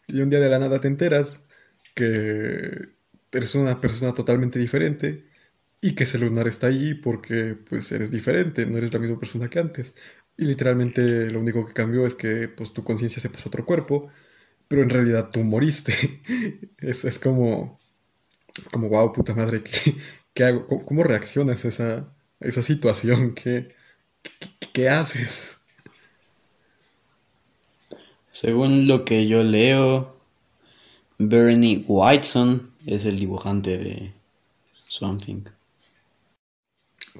[0.07, 1.41] Y un día de la nada te enteras
[1.95, 2.89] que
[3.31, 5.25] eres una persona totalmente diferente
[5.81, 9.49] y que ese lunar está allí porque pues eres diferente, no eres la misma persona
[9.49, 9.93] que antes.
[10.37, 13.65] Y literalmente lo único que cambió es que pues tu conciencia se pasó a otro
[13.65, 14.09] cuerpo
[14.67, 15.93] pero en realidad tú moriste.
[16.79, 17.79] Es, es como,
[18.71, 19.95] como, wow, puta madre, ¿qué,
[20.33, 20.67] qué hago?
[20.67, 23.33] ¿Cómo, cómo reaccionas a esa, a esa situación?
[23.33, 23.75] ¿Qué,
[24.23, 25.57] qué, qué haces?
[28.31, 30.17] Según lo que yo leo,
[31.19, 34.13] Bernie Whiteson es el dibujante de
[34.87, 35.43] Swamp Thing.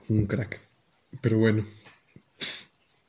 [0.09, 0.59] Un crack.
[1.21, 1.65] Pero bueno.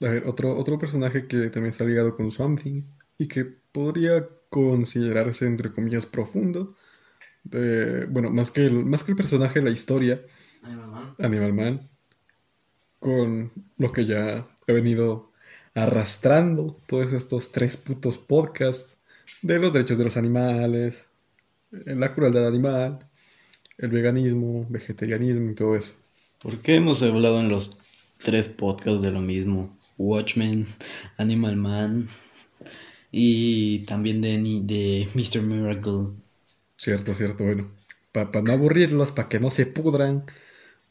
[0.03, 2.83] A ver, otro, otro personaje que también está ligado con Swamp Thing
[3.19, 6.75] y que podría considerarse, entre comillas, profundo.
[7.45, 10.23] De- bueno, más que, el, más que el personaje, la historia,
[11.19, 11.91] Animal Man,
[12.99, 15.33] con lo que ya he venido
[15.75, 18.99] arrastrando todos estos tres putos podcasts
[19.43, 21.07] de los derechos de los animales,
[21.73, 23.09] eh, la crueldad animal,
[23.79, 25.95] el veganismo, vegetarianismo y todo eso.
[26.43, 27.79] ¿Por qué hemos hablado en los
[28.19, 29.77] tres podcasts de lo mismo?
[29.99, 30.67] Watchmen,
[31.19, 32.09] Animal Man
[33.11, 35.43] y también de, de Mr.
[35.43, 36.09] Miracle.
[36.83, 37.73] Cierto, cierto, bueno.
[38.13, 40.27] Para no aburrirlos, para que no se pudran,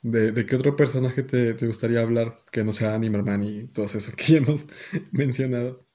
[0.03, 3.67] ¿de, de qué otro personaje te, te gustaría hablar que no sea Animal Man y
[3.67, 4.67] todo eso que ya hemos
[5.11, 5.87] mencionado?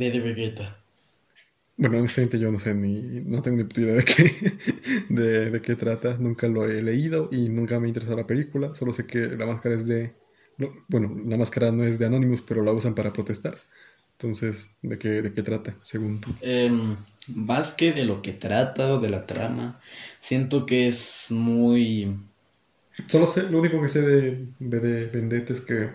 [0.00, 0.84] De Vegeta.
[1.76, 4.58] Bueno, honestamente yo no sé ni, no tengo ni puta idea de qué,
[5.08, 8.74] de, de qué trata, nunca lo he leído y nunca me ha interesado la película,
[8.74, 10.16] solo sé que la máscara es de,
[10.58, 13.56] no, bueno, la máscara no es de Anonymous, pero la usan para protestar.
[14.18, 16.30] Entonces, ¿de qué, de qué trata, según tú?
[16.40, 16.96] Em,
[17.28, 19.80] más que de lo que trata o de la trama,
[20.20, 22.18] siento que es muy...
[23.08, 25.90] Solo sé, lo único que sé de, de, de Vendetta es que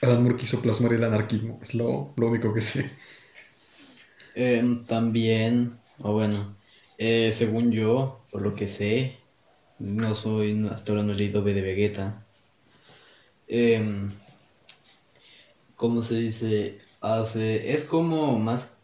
[0.00, 2.90] Alan Moore quiso plasmar el anarquismo, es lo, lo único que sé.
[4.34, 6.56] em, también, o bueno,
[6.98, 9.18] eh, según yo, por lo que sé,
[9.78, 12.26] no soy, hasta ahora no he leído B de Vegeta.
[13.48, 14.10] Em,
[15.76, 16.78] ¿cómo se dice?
[17.06, 18.78] Hace, es como más...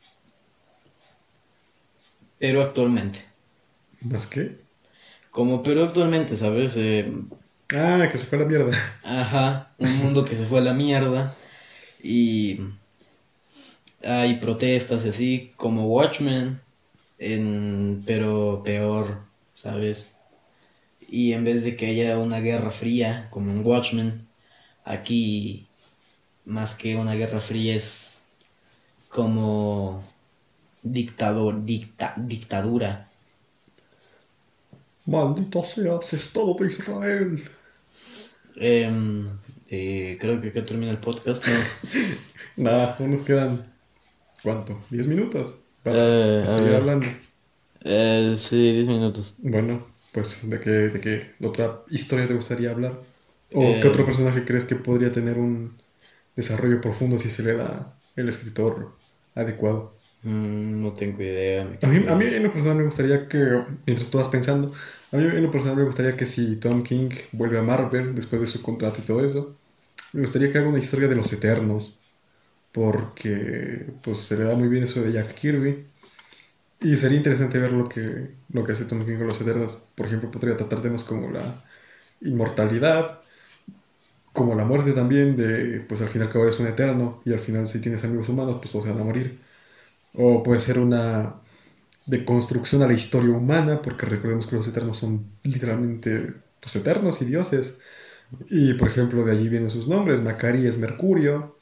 [2.38, 3.24] Pero actualmente.
[4.02, 4.58] ¿Más qué?
[5.30, 6.76] Como pero actualmente, ¿sabes?
[6.76, 7.28] Em,
[7.74, 8.76] Ah, que se fue a la mierda.
[9.02, 11.34] Ajá, un mundo que se fue a la mierda
[12.02, 12.60] y
[14.04, 16.60] hay protestas así como Watchmen,
[17.18, 20.14] en, pero peor, ¿sabes?
[21.08, 24.28] Y en vez de que haya una guerra fría como en Watchmen,
[24.84, 25.68] aquí
[26.44, 28.24] más que una guerra fría es
[29.08, 30.02] como
[30.82, 33.10] dictador, dicta, dictadura.
[35.12, 37.30] Maldito seas, Estado de Israel.
[38.56, 39.28] Em,
[39.70, 41.72] eh, creo que acá termina el podcast, ¿no?
[42.56, 43.72] Nada, aún nos quedan.
[44.42, 44.80] ¿Cuánto?
[44.90, 45.56] ¿10 minutos?
[45.82, 46.14] Para
[46.44, 47.08] Eh, seguir hablando.
[47.84, 49.36] Eh, sí, 10 minutos.
[49.38, 53.00] Bueno, pues, ¿de qué, ¿de qué otra historia te gustaría hablar?
[53.52, 55.76] ¿O Eh, qué otro personaje crees que podría tener un
[56.36, 58.92] desarrollo profundo si se le da el escritor
[59.34, 59.94] adecuado?
[60.22, 61.64] Mm, no tengo idea.
[61.64, 64.72] mí, a mí en lo personal me gustaría que, mientras tú vas pensando,
[65.10, 68.40] a mí en lo personal me gustaría que si Tom King vuelve a Marvel después
[68.40, 69.56] de su contrato y todo eso,
[70.12, 71.98] me gustaría que haga una historia de los Eternos,
[72.72, 75.86] porque pues se le da muy bien eso de Jack Kirby.
[76.80, 79.88] Y sería interesante ver lo que, lo que hace Tom King con los Eternos.
[79.94, 81.62] Por ejemplo, podría tratar temas como la
[82.20, 83.20] inmortalidad,
[84.32, 87.68] como la muerte también, de pues al final acabar es un eterno y al final
[87.68, 89.38] si tienes amigos humanos, pues todos se van a morir.
[90.14, 91.36] O puede ser una
[92.06, 97.22] de construcción a la historia humana, porque recordemos que los eternos son literalmente pues, eternos
[97.22, 97.78] y dioses.
[98.50, 100.20] Y por ejemplo, de allí vienen sus nombres.
[100.22, 101.58] Macari es Mercurio.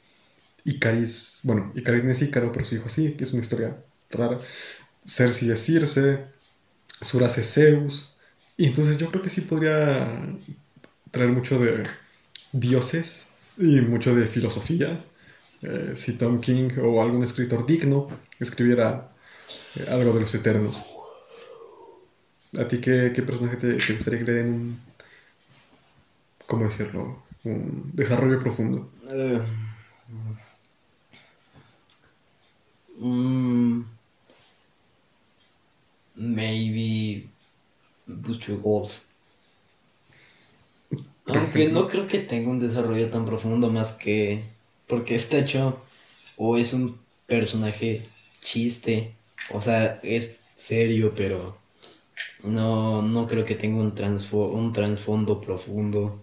[0.65, 3.77] Icaris, bueno, Icaris no es Ícaro, pero su hijo sí, que es una historia
[4.11, 4.37] rara.
[5.05, 6.25] Cersei es Circe.
[7.01, 8.15] Suras es Zeus.
[8.57, 10.37] Y entonces yo creo que sí podría
[11.11, 11.83] traer mucho de
[12.51, 14.99] dioses y mucho de filosofía.
[15.61, 18.07] Eh, si Tom King o algún escritor digno
[18.39, 19.11] escribiera
[19.75, 20.81] eh, algo de los eternos.
[22.59, 24.79] ¿A ti qué, qué personaje te, te gustaría que le den un.
[26.47, 27.23] ¿Cómo decirlo?
[27.43, 28.91] Un desarrollo profundo.
[29.09, 29.41] Eh,
[32.99, 33.81] mm,
[36.15, 37.29] maybe
[38.05, 39.10] Butcher Gold.
[41.25, 44.43] Aunque no creo que tenga un desarrollo tan profundo más que
[44.87, 45.81] porque está hecho
[46.37, 48.03] o es un personaje
[48.41, 49.15] chiste,
[49.51, 51.57] o sea, es serio, pero
[52.43, 56.21] no, no creo que tenga un, transfo- un trasfondo profundo.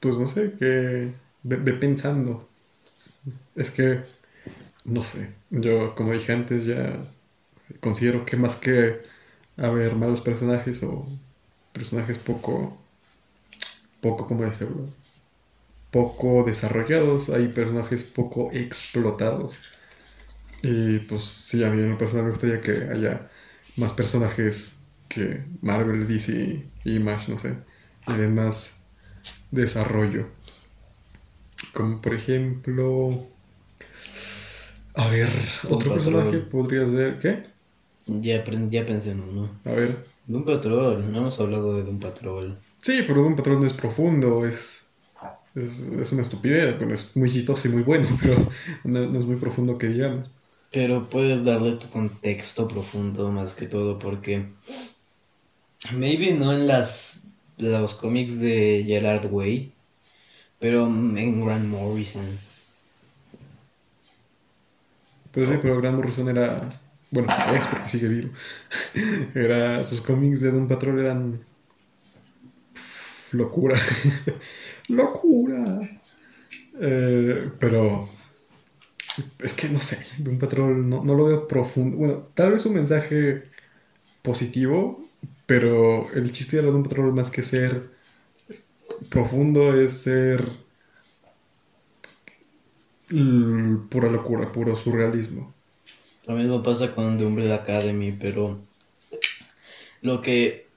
[0.00, 1.12] Pues no sé, que.
[1.42, 2.46] Ve, ve pensando.
[3.54, 4.00] Es que.
[4.86, 5.32] No sé.
[5.50, 7.02] Yo, como dije antes, ya
[7.80, 9.00] considero que más que
[9.56, 11.06] haber malos personajes o
[11.72, 12.78] personajes poco.
[14.00, 14.88] poco, ¿cómo decirlo?
[15.90, 19.62] Poco desarrollados, hay personajes poco explotados.
[20.62, 23.30] Y pues sí, a mí en lo personal me gustaría que haya
[23.76, 26.32] más personajes que Marvel, DC
[26.84, 27.56] y Image, no sé.
[28.08, 28.80] Y den más
[29.50, 30.28] desarrollo.
[31.72, 33.26] Como por ejemplo.
[34.94, 35.28] A ver,
[35.68, 37.18] otro personaje podría ser.
[37.18, 37.53] ¿Qué?
[38.06, 39.50] Ya, ya pensé en uno.
[39.64, 40.04] A ver.
[40.26, 42.56] Doom Patrol, no hemos hablado de Doom Patrol.
[42.78, 44.86] Sí, pero un patrón no es profundo, es,
[45.54, 46.76] es, es una estupidez.
[46.78, 48.36] Bueno, es muy chistoso y muy bueno, pero
[48.84, 50.30] no, no es muy profundo que digamos.
[50.70, 54.48] Pero puedes darle tu contexto profundo más que todo porque
[55.92, 57.22] maybe no en las
[57.58, 59.72] los cómics de Gerard Way,
[60.58, 62.26] pero en Grant Morrison.
[65.32, 66.80] Pero sí, pero Grant Morrison era.
[67.10, 68.30] Bueno, es porque sigue vivo.
[69.34, 71.40] Era, sus cómics de Doom Patrol eran.
[72.72, 73.78] pf, locura.
[74.88, 75.80] ¡Locura!
[76.80, 78.08] Eh, pero.
[79.40, 80.04] Es que no sé.
[80.18, 81.96] Doom Patrol no, no lo veo profundo.
[81.96, 83.44] Bueno, tal vez un mensaje
[84.22, 85.04] positivo,
[85.46, 87.90] pero el chiste de la Doom Patrol más que ser
[89.08, 90.44] profundo es ser.
[93.90, 95.53] pura locura, puro surrealismo.
[96.26, 98.58] Lo mismo pasa con The Umbrella Academy, pero
[100.00, 100.68] lo que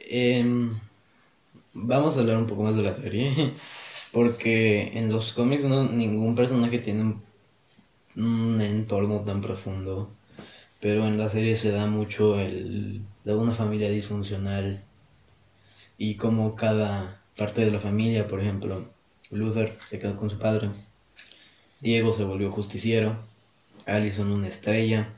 [0.00, 0.78] em,
[1.72, 3.52] vamos a hablar un poco más de la serie,
[4.12, 7.14] porque en los cómics no ningún personaje tiene
[8.16, 10.10] un, entorno tan profundo,
[10.80, 14.82] pero en la serie se da mucho el de una familia disfuncional
[15.98, 18.88] y como cada parte de la familia, por ejemplo,
[19.30, 20.70] Luther se quedó con su padre,
[21.80, 23.29] Diego se volvió justiciero,
[23.90, 25.12] Allison una estrella,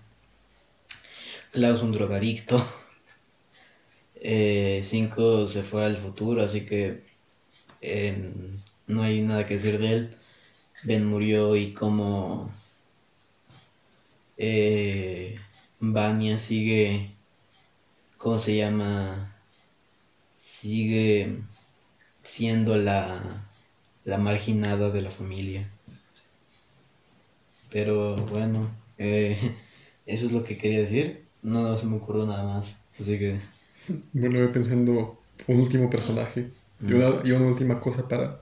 [1.53, 2.57] Klaus un drogadicto,
[4.17, 7.03] eh, Cinco se fue al futuro, así que
[7.83, 10.17] em, no hay nada que decir de él.
[10.85, 12.51] Ben murió y como
[14.37, 15.35] eh,
[15.81, 17.11] Vania sigue,
[18.19, 19.35] ¿cómo se llama?
[20.35, 21.39] Sigue
[22.23, 23.47] siendo la,
[24.05, 25.71] la marginada de la familia.
[27.73, 28.61] Pero bueno,
[28.99, 29.39] eh,
[30.07, 31.25] eso es lo que quería decir.
[31.43, 32.81] No se me ocurrió nada más.
[33.01, 33.41] Así que
[34.13, 35.19] Bueno, voy pensando
[35.49, 36.51] un último personaje
[36.83, 38.41] y, una, y una última cosa para,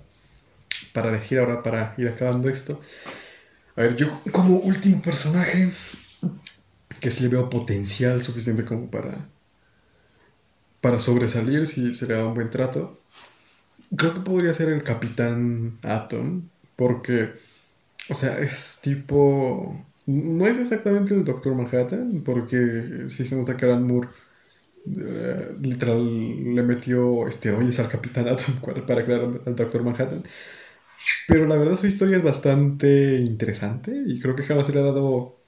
[0.92, 2.80] para decir ahora, para ir acabando esto.
[3.76, 5.70] A ver, yo como último personaje,
[7.00, 9.28] que sí le veo potencial suficiente como para,
[10.80, 13.00] para sobresalir si se le da un buen trato,
[13.96, 17.32] creo que podría ser el Capitán Atom, porque,
[18.10, 19.86] o sea, es tipo...
[20.06, 24.08] No es exactamente el Doctor Manhattan, porque sí se nota que Alan Moore
[24.86, 28.56] eh, literal le metió esteroides al Capitán Atom
[28.86, 30.22] para crear al Doctor Manhattan.
[31.26, 34.82] Pero la verdad su historia es bastante interesante y creo que jamás se le ha
[34.82, 35.38] dado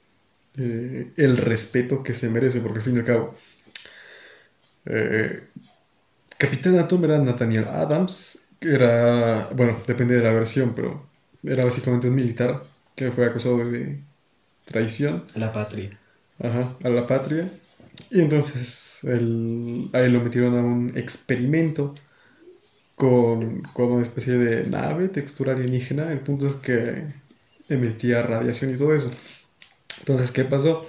[0.57, 3.35] eh, el respeto que se merece, porque al fin y al cabo,
[4.85, 5.43] eh,
[6.37, 11.09] Capitán Atom era Nathaniel Adams, que era, bueno, depende de la versión, pero
[11.43, 12.63] era básicamente un militar
[12.95, 13.99] que fue acusado de
[14.65, 15.89] traición la patria.
[16.39, 17.51] Ajá, a la patria.
[18.11, 21.93] Y entonces él, a él lo metieron a un experimento
[22.95, 26.11] con, con una especie de nave, textura alienígena.
[26.11, 27.05] El punto es que
[27.69, 29.11] emitía radiación y todo eso.
[29.99, 30.87] Entonces, ¿qué pasó?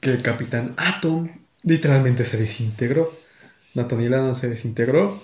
[0.00, 1.28] Que el Capitán Atom
[1.62, 3.12] literalmente se desintegró.
[3.74, 5.20] Nathaniel se desintegró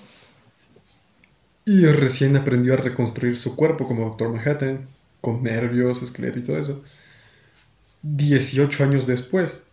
[1.67, 4.89] y recién aprendió a reconstruir su cuerpo como Doctor Manhattan,
[5.23, 6.85] con nervios, esqueleto y todo eso.
[8.03, 9.69] 18 años después.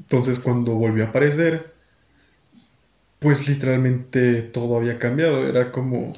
[0.00, 1.74] Entonces, cuando volvió a aparecer,
[3.18, 5.46] pues literalmente todo había cambiado.
[5.48, 6.12] Era como.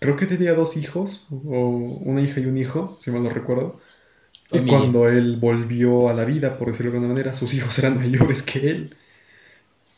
[0.00, 3.80] Creo que tenía dos hijos, o una hija y un hijo, si mal no recuerdo.
[4.52, 4.66] Y Familia.
[4.66, 8.42] cuando él volvió a la vida, por decirlo de alguna manera, sus hijos eran mayores
[8.42, 8.96] que él.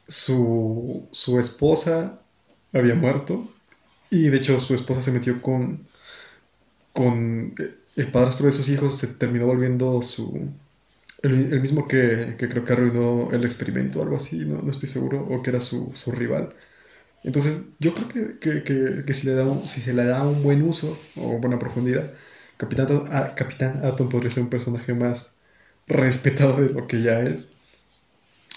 [0.08, 2.22] Su, su esposa
[2.72, 3.46] había muerto.
[4.10, 5.86] Y de hecho, su esposa se metió con.
[6.92, 7.54] con.
[7.96, 10.50] El padrastro de sus hijos se terminó volviendo su.
[11.22, 15.26] El, mismo que, que creo que arruinó el experimento algo así, no, no estoy seguro,
[15.30, 16.54] o que era su, su rival.
[17.24, 20.24] Entonces, yo creo que, que, que, que si, le da un- si se le da
[20.26, 22.12] un buen uso o buena profundidad,
[22.58, 25.36] Capitán, a- Capitán Atom podría ser un personaje más
[25.88, 27.52] respetado de lo que ya es.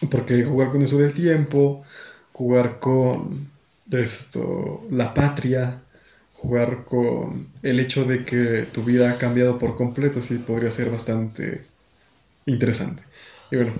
[0.10, 1.84] Porque jugar con eso del tiempo,
[2.34, 3.50] jugar con
[3.92, 5.82] esto, la patria,
[6.34, 10.90] jugar con el hecho de que tu vida ha cambiado por completo, sí podría ser
[10.90, 11.62] bastante
[12.46, 13.04] interesante.
[13.52, 13.74] Y bueno,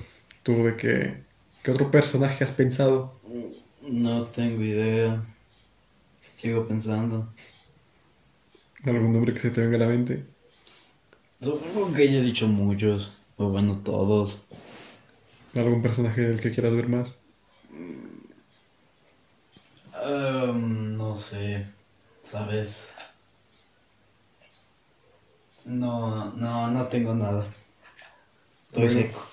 [0.44, 1.24] tú de qué,
[1.64, 3.20] qué otro personaje has pensado?
[3.82, 5.24] No tengo idea.
[6.36, 7.28] Sigo pensando.
[8.84, 10.26] ¿Algún nombre que se te venga a la mente?
[11.40, 13.12] Supongo que ya he dicho muchos.
[13.38, 14.46] O bueno, todos.
[15.56, 17.20] ¿Algún personaje del que quieras ver más?
[20.02, 21.66] Em, no sé.
[22.22, 22.90] ¿Sabes?
[25.66, 27.46] No, no, no tengo nada.
[28.68, 29.02] Estoy Bueno.
[29.02, 29.28] seco.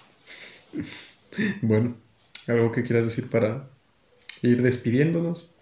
[1.62, 1.94] Bueno,
[2.48, 3.68] algo que quieras decir para
[4.42, 5.54] ir despidiéndonos.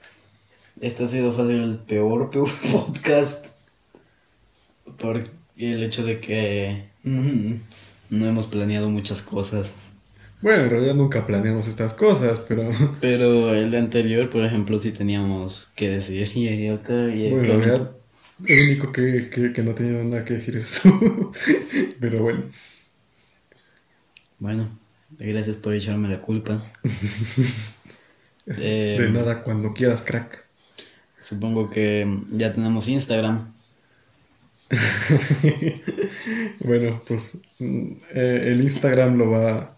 [0.81, 3.47] Este ha sido fácil el peor, peor podcast.
[4.99, 5.25] Por
[5.59, 7.55] el hecho de que mm,
[8.11, 9.73] no hemos planeado muchas cosas.
[10.47, 12.71] Bueno, en realidad nunca planeamos estas cosas, pero
[13.01, 16.31] Pero el anterior, por ejemplo, sí teníamos que decir.
[16.37, 17.97] Y acá, y bueno, en realidad
[18.47, 21.33] el único que, que, que no tenía nada que decir es tú.
[22.01, 22.45] pero bueno,
[24.39, 24.69] Bueno,
[25.19, 26.63] gracias por echarme la culpa.
[28.47, 30.45] Eh, de nada cuando quieras, crack.
[31.19, 33.53] Supongo que ya tenemos Instagram.
[36.61, 39.76] Bueno, pues mm, eh, el Instagram lo va,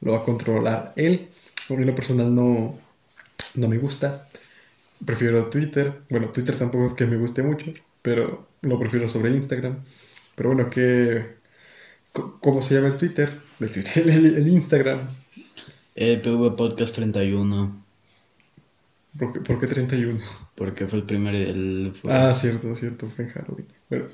[0.00, 1.28] lo va a controlar él.
[1.68, 2.78] A mí en lo personal no,
[3.54, 4.28] no me gusta.
[5.04, 6.02] Prefiero Twitter.
[6.10, 7.72] Bueno, Twitter tampoco es que me guste mucho,
[8.02, 9.78] pero lo prefiero sobre Instagram.
[10.34, 11.36] Pero bueno, ¿qué,
[12.12, 13.40] co- ¿cómo se llama el Twitter?
[13.60, 15.00] El, Twitter, el, el Instagram.
[15.94, 17.84] El PV Podcast 31.
[19.18, 20.20] ¿Por qué, por qué 31?
[20.54, 21.34] Porque fue el primer.
[21.34, 23.66] El, fue- Ah, cierto, cierto, fue en Halloween.
[23.90, 24.04] Bueno,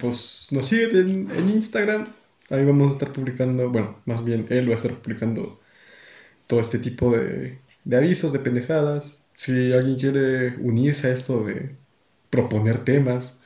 [0.00, 2.04] pues nos siguen en, en Instagram.
[2.50, 5.60] Ahí vamos a estar publicando, bueno, más bien él va a estar publicando
[6.46, 9.24] todo este tipo de, de avisos, de pendejadas.
[9.34, 11.76] Si alguien quiere unirse a esto de
[12.30, 13.38] proponer temas,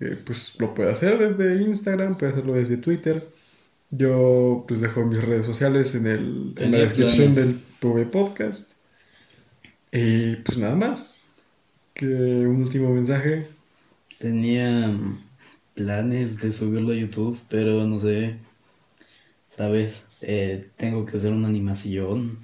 [0.00, 3.28] eh, pues lo puede hacer desde Instagram, puede hacerlo desde Twitter.
[3.90, 7.36] Yo pues dejo mis redes sociales en, el, en la descripción planes.
[7.36, 8.72] del PV Podcast.
[9.92, 11.20] Y pues nada más.
[11.94, 13.46] Que un último mensaje.
[14.18, 15.29] Tenía mm,
[15.74, 18.38] planes de subirlo a YouTube, pero no sé.
[19.56, 20.06] ¿Sabes?
[20.22, 22.38] Eh, tengo que hacer una animación.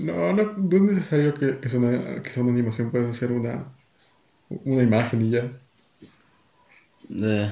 [0.00, 3.32] No, no, no es necesario que, que sea una, que sea una animación, puedes hacer
[3.32, 3.66] una,
[4.48, 5.52] una imagen y ya.
[7.10, 7.50] Eh,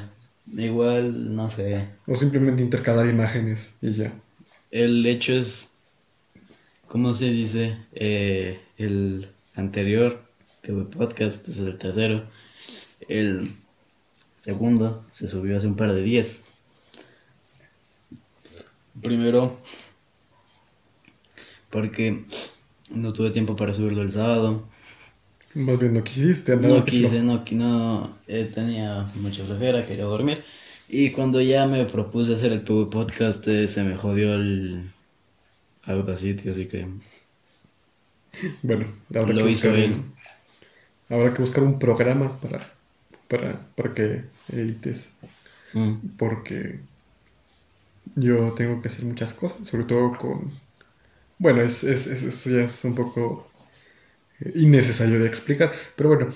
[0.56, 1.88] igual, no sé.
[2.06, 4.12] O simplemente intercalar imágenes y ya.
[4.70, 5.76] El hecho es,
[6.88, 7.78] ¿cómo se dice?
[7.94, 10.26] Eh, el anterior
[10.96, 12.24] Podcast, ese es el tercero.
[13.08, 13.48] El
[14.46, 16.42] segundo se subió hace un par de días.
[19.02, 19.58] Primero,
[21.68, 22.24] porque
[22.94, 24.64] no tuve tiempo para subirlo el sábado.
[25.54, 30.42] Más bien no quisiste, No quise, no, no eh, tenía mucha flojera, quería dormir.
[30.88, 34.92] Y cuando ya me propuse hacer el PV Podcast, eh, se me jodió el
[35.82, 36.86] Audacity, así que
[38.62, 39.92] Bueno, habrá Lo que hizo buscar él.
[39.92, 40.14] un-
[41.08, 42.60] habrá que buscar un programa para,
[43.28, 45.10] para, para que edites.
[45.72, 46.80] mm, Porque
[48.14, 50.52] yo tengo que hacer muchas cosas, sobre todo con...
[51.38, 53.48] Bueno, es, es, es- eso ya es un poco
[54.40, 55.72] eh, innecesario de explicar.
[55.96, 56.30] Pero bueno,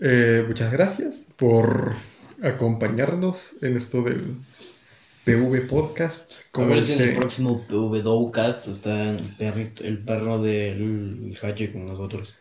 [0.00, 1.92] eh, muchas gracias por
[2.42, 4.36] acompañarnos en esto del
[5.24, 6.32] PV Podcast.
[6.58, 11.72] A Como ver si en el próximo PVDOcast está el perrito, el perro del Hachi
[11.72, 12.34] con nosotros.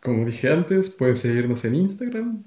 [0.00, 2.44] Como dije antes, pueden seguirnos en Instagram.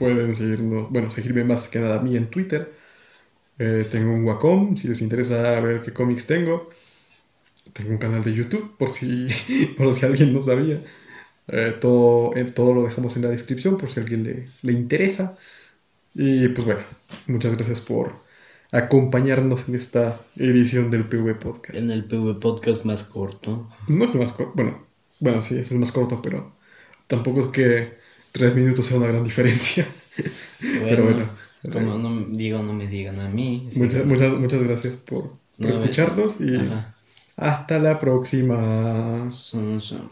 [0.00, 2.72] Pueden seguirnos, bueno, seguirme más que nada a mí en Twitter.
[3.58, 6.70] Eh, tengo un Wacom, si les interesa ver qué cómics tengo.
[7.74, 9.26] Tengo un canal de YouTube, por si,
[9.76, 10.80] por si alguien no sabía.
[11.48, 14.72] Eh, todo, eh, todo lo dejamos en la descripción, por si a alguien le, le
[14.72, 15.36] interesa.
[16.14, 16.80] Y pues bueno,
[17.26, 18.14] muchas gracias por
[18.72, 21.76] acompañarnos en esta edición del PV Podcast.
[21.76, 23.68] En el PV Podcast más corto.
[23.86, 24.82] No es el más corto, bueno,
[25.18, 26.56] bueno, sí, es el más corto, pero
[27.06, 27.99] tampoco es que
[28.32, 29.86] tres minutos sea una gran diferencia.
[30.60, 31.28] pero bueno.
[31.72, 33.68] Como no, digo, no me digan a mí.
[33.76, 36.94] Muchas, muchas, muchas gracias por, por No, escucharnos y Ajá.
[37.36, 39.28] hasta la próxima.
[39.30, 40.10] Son- son-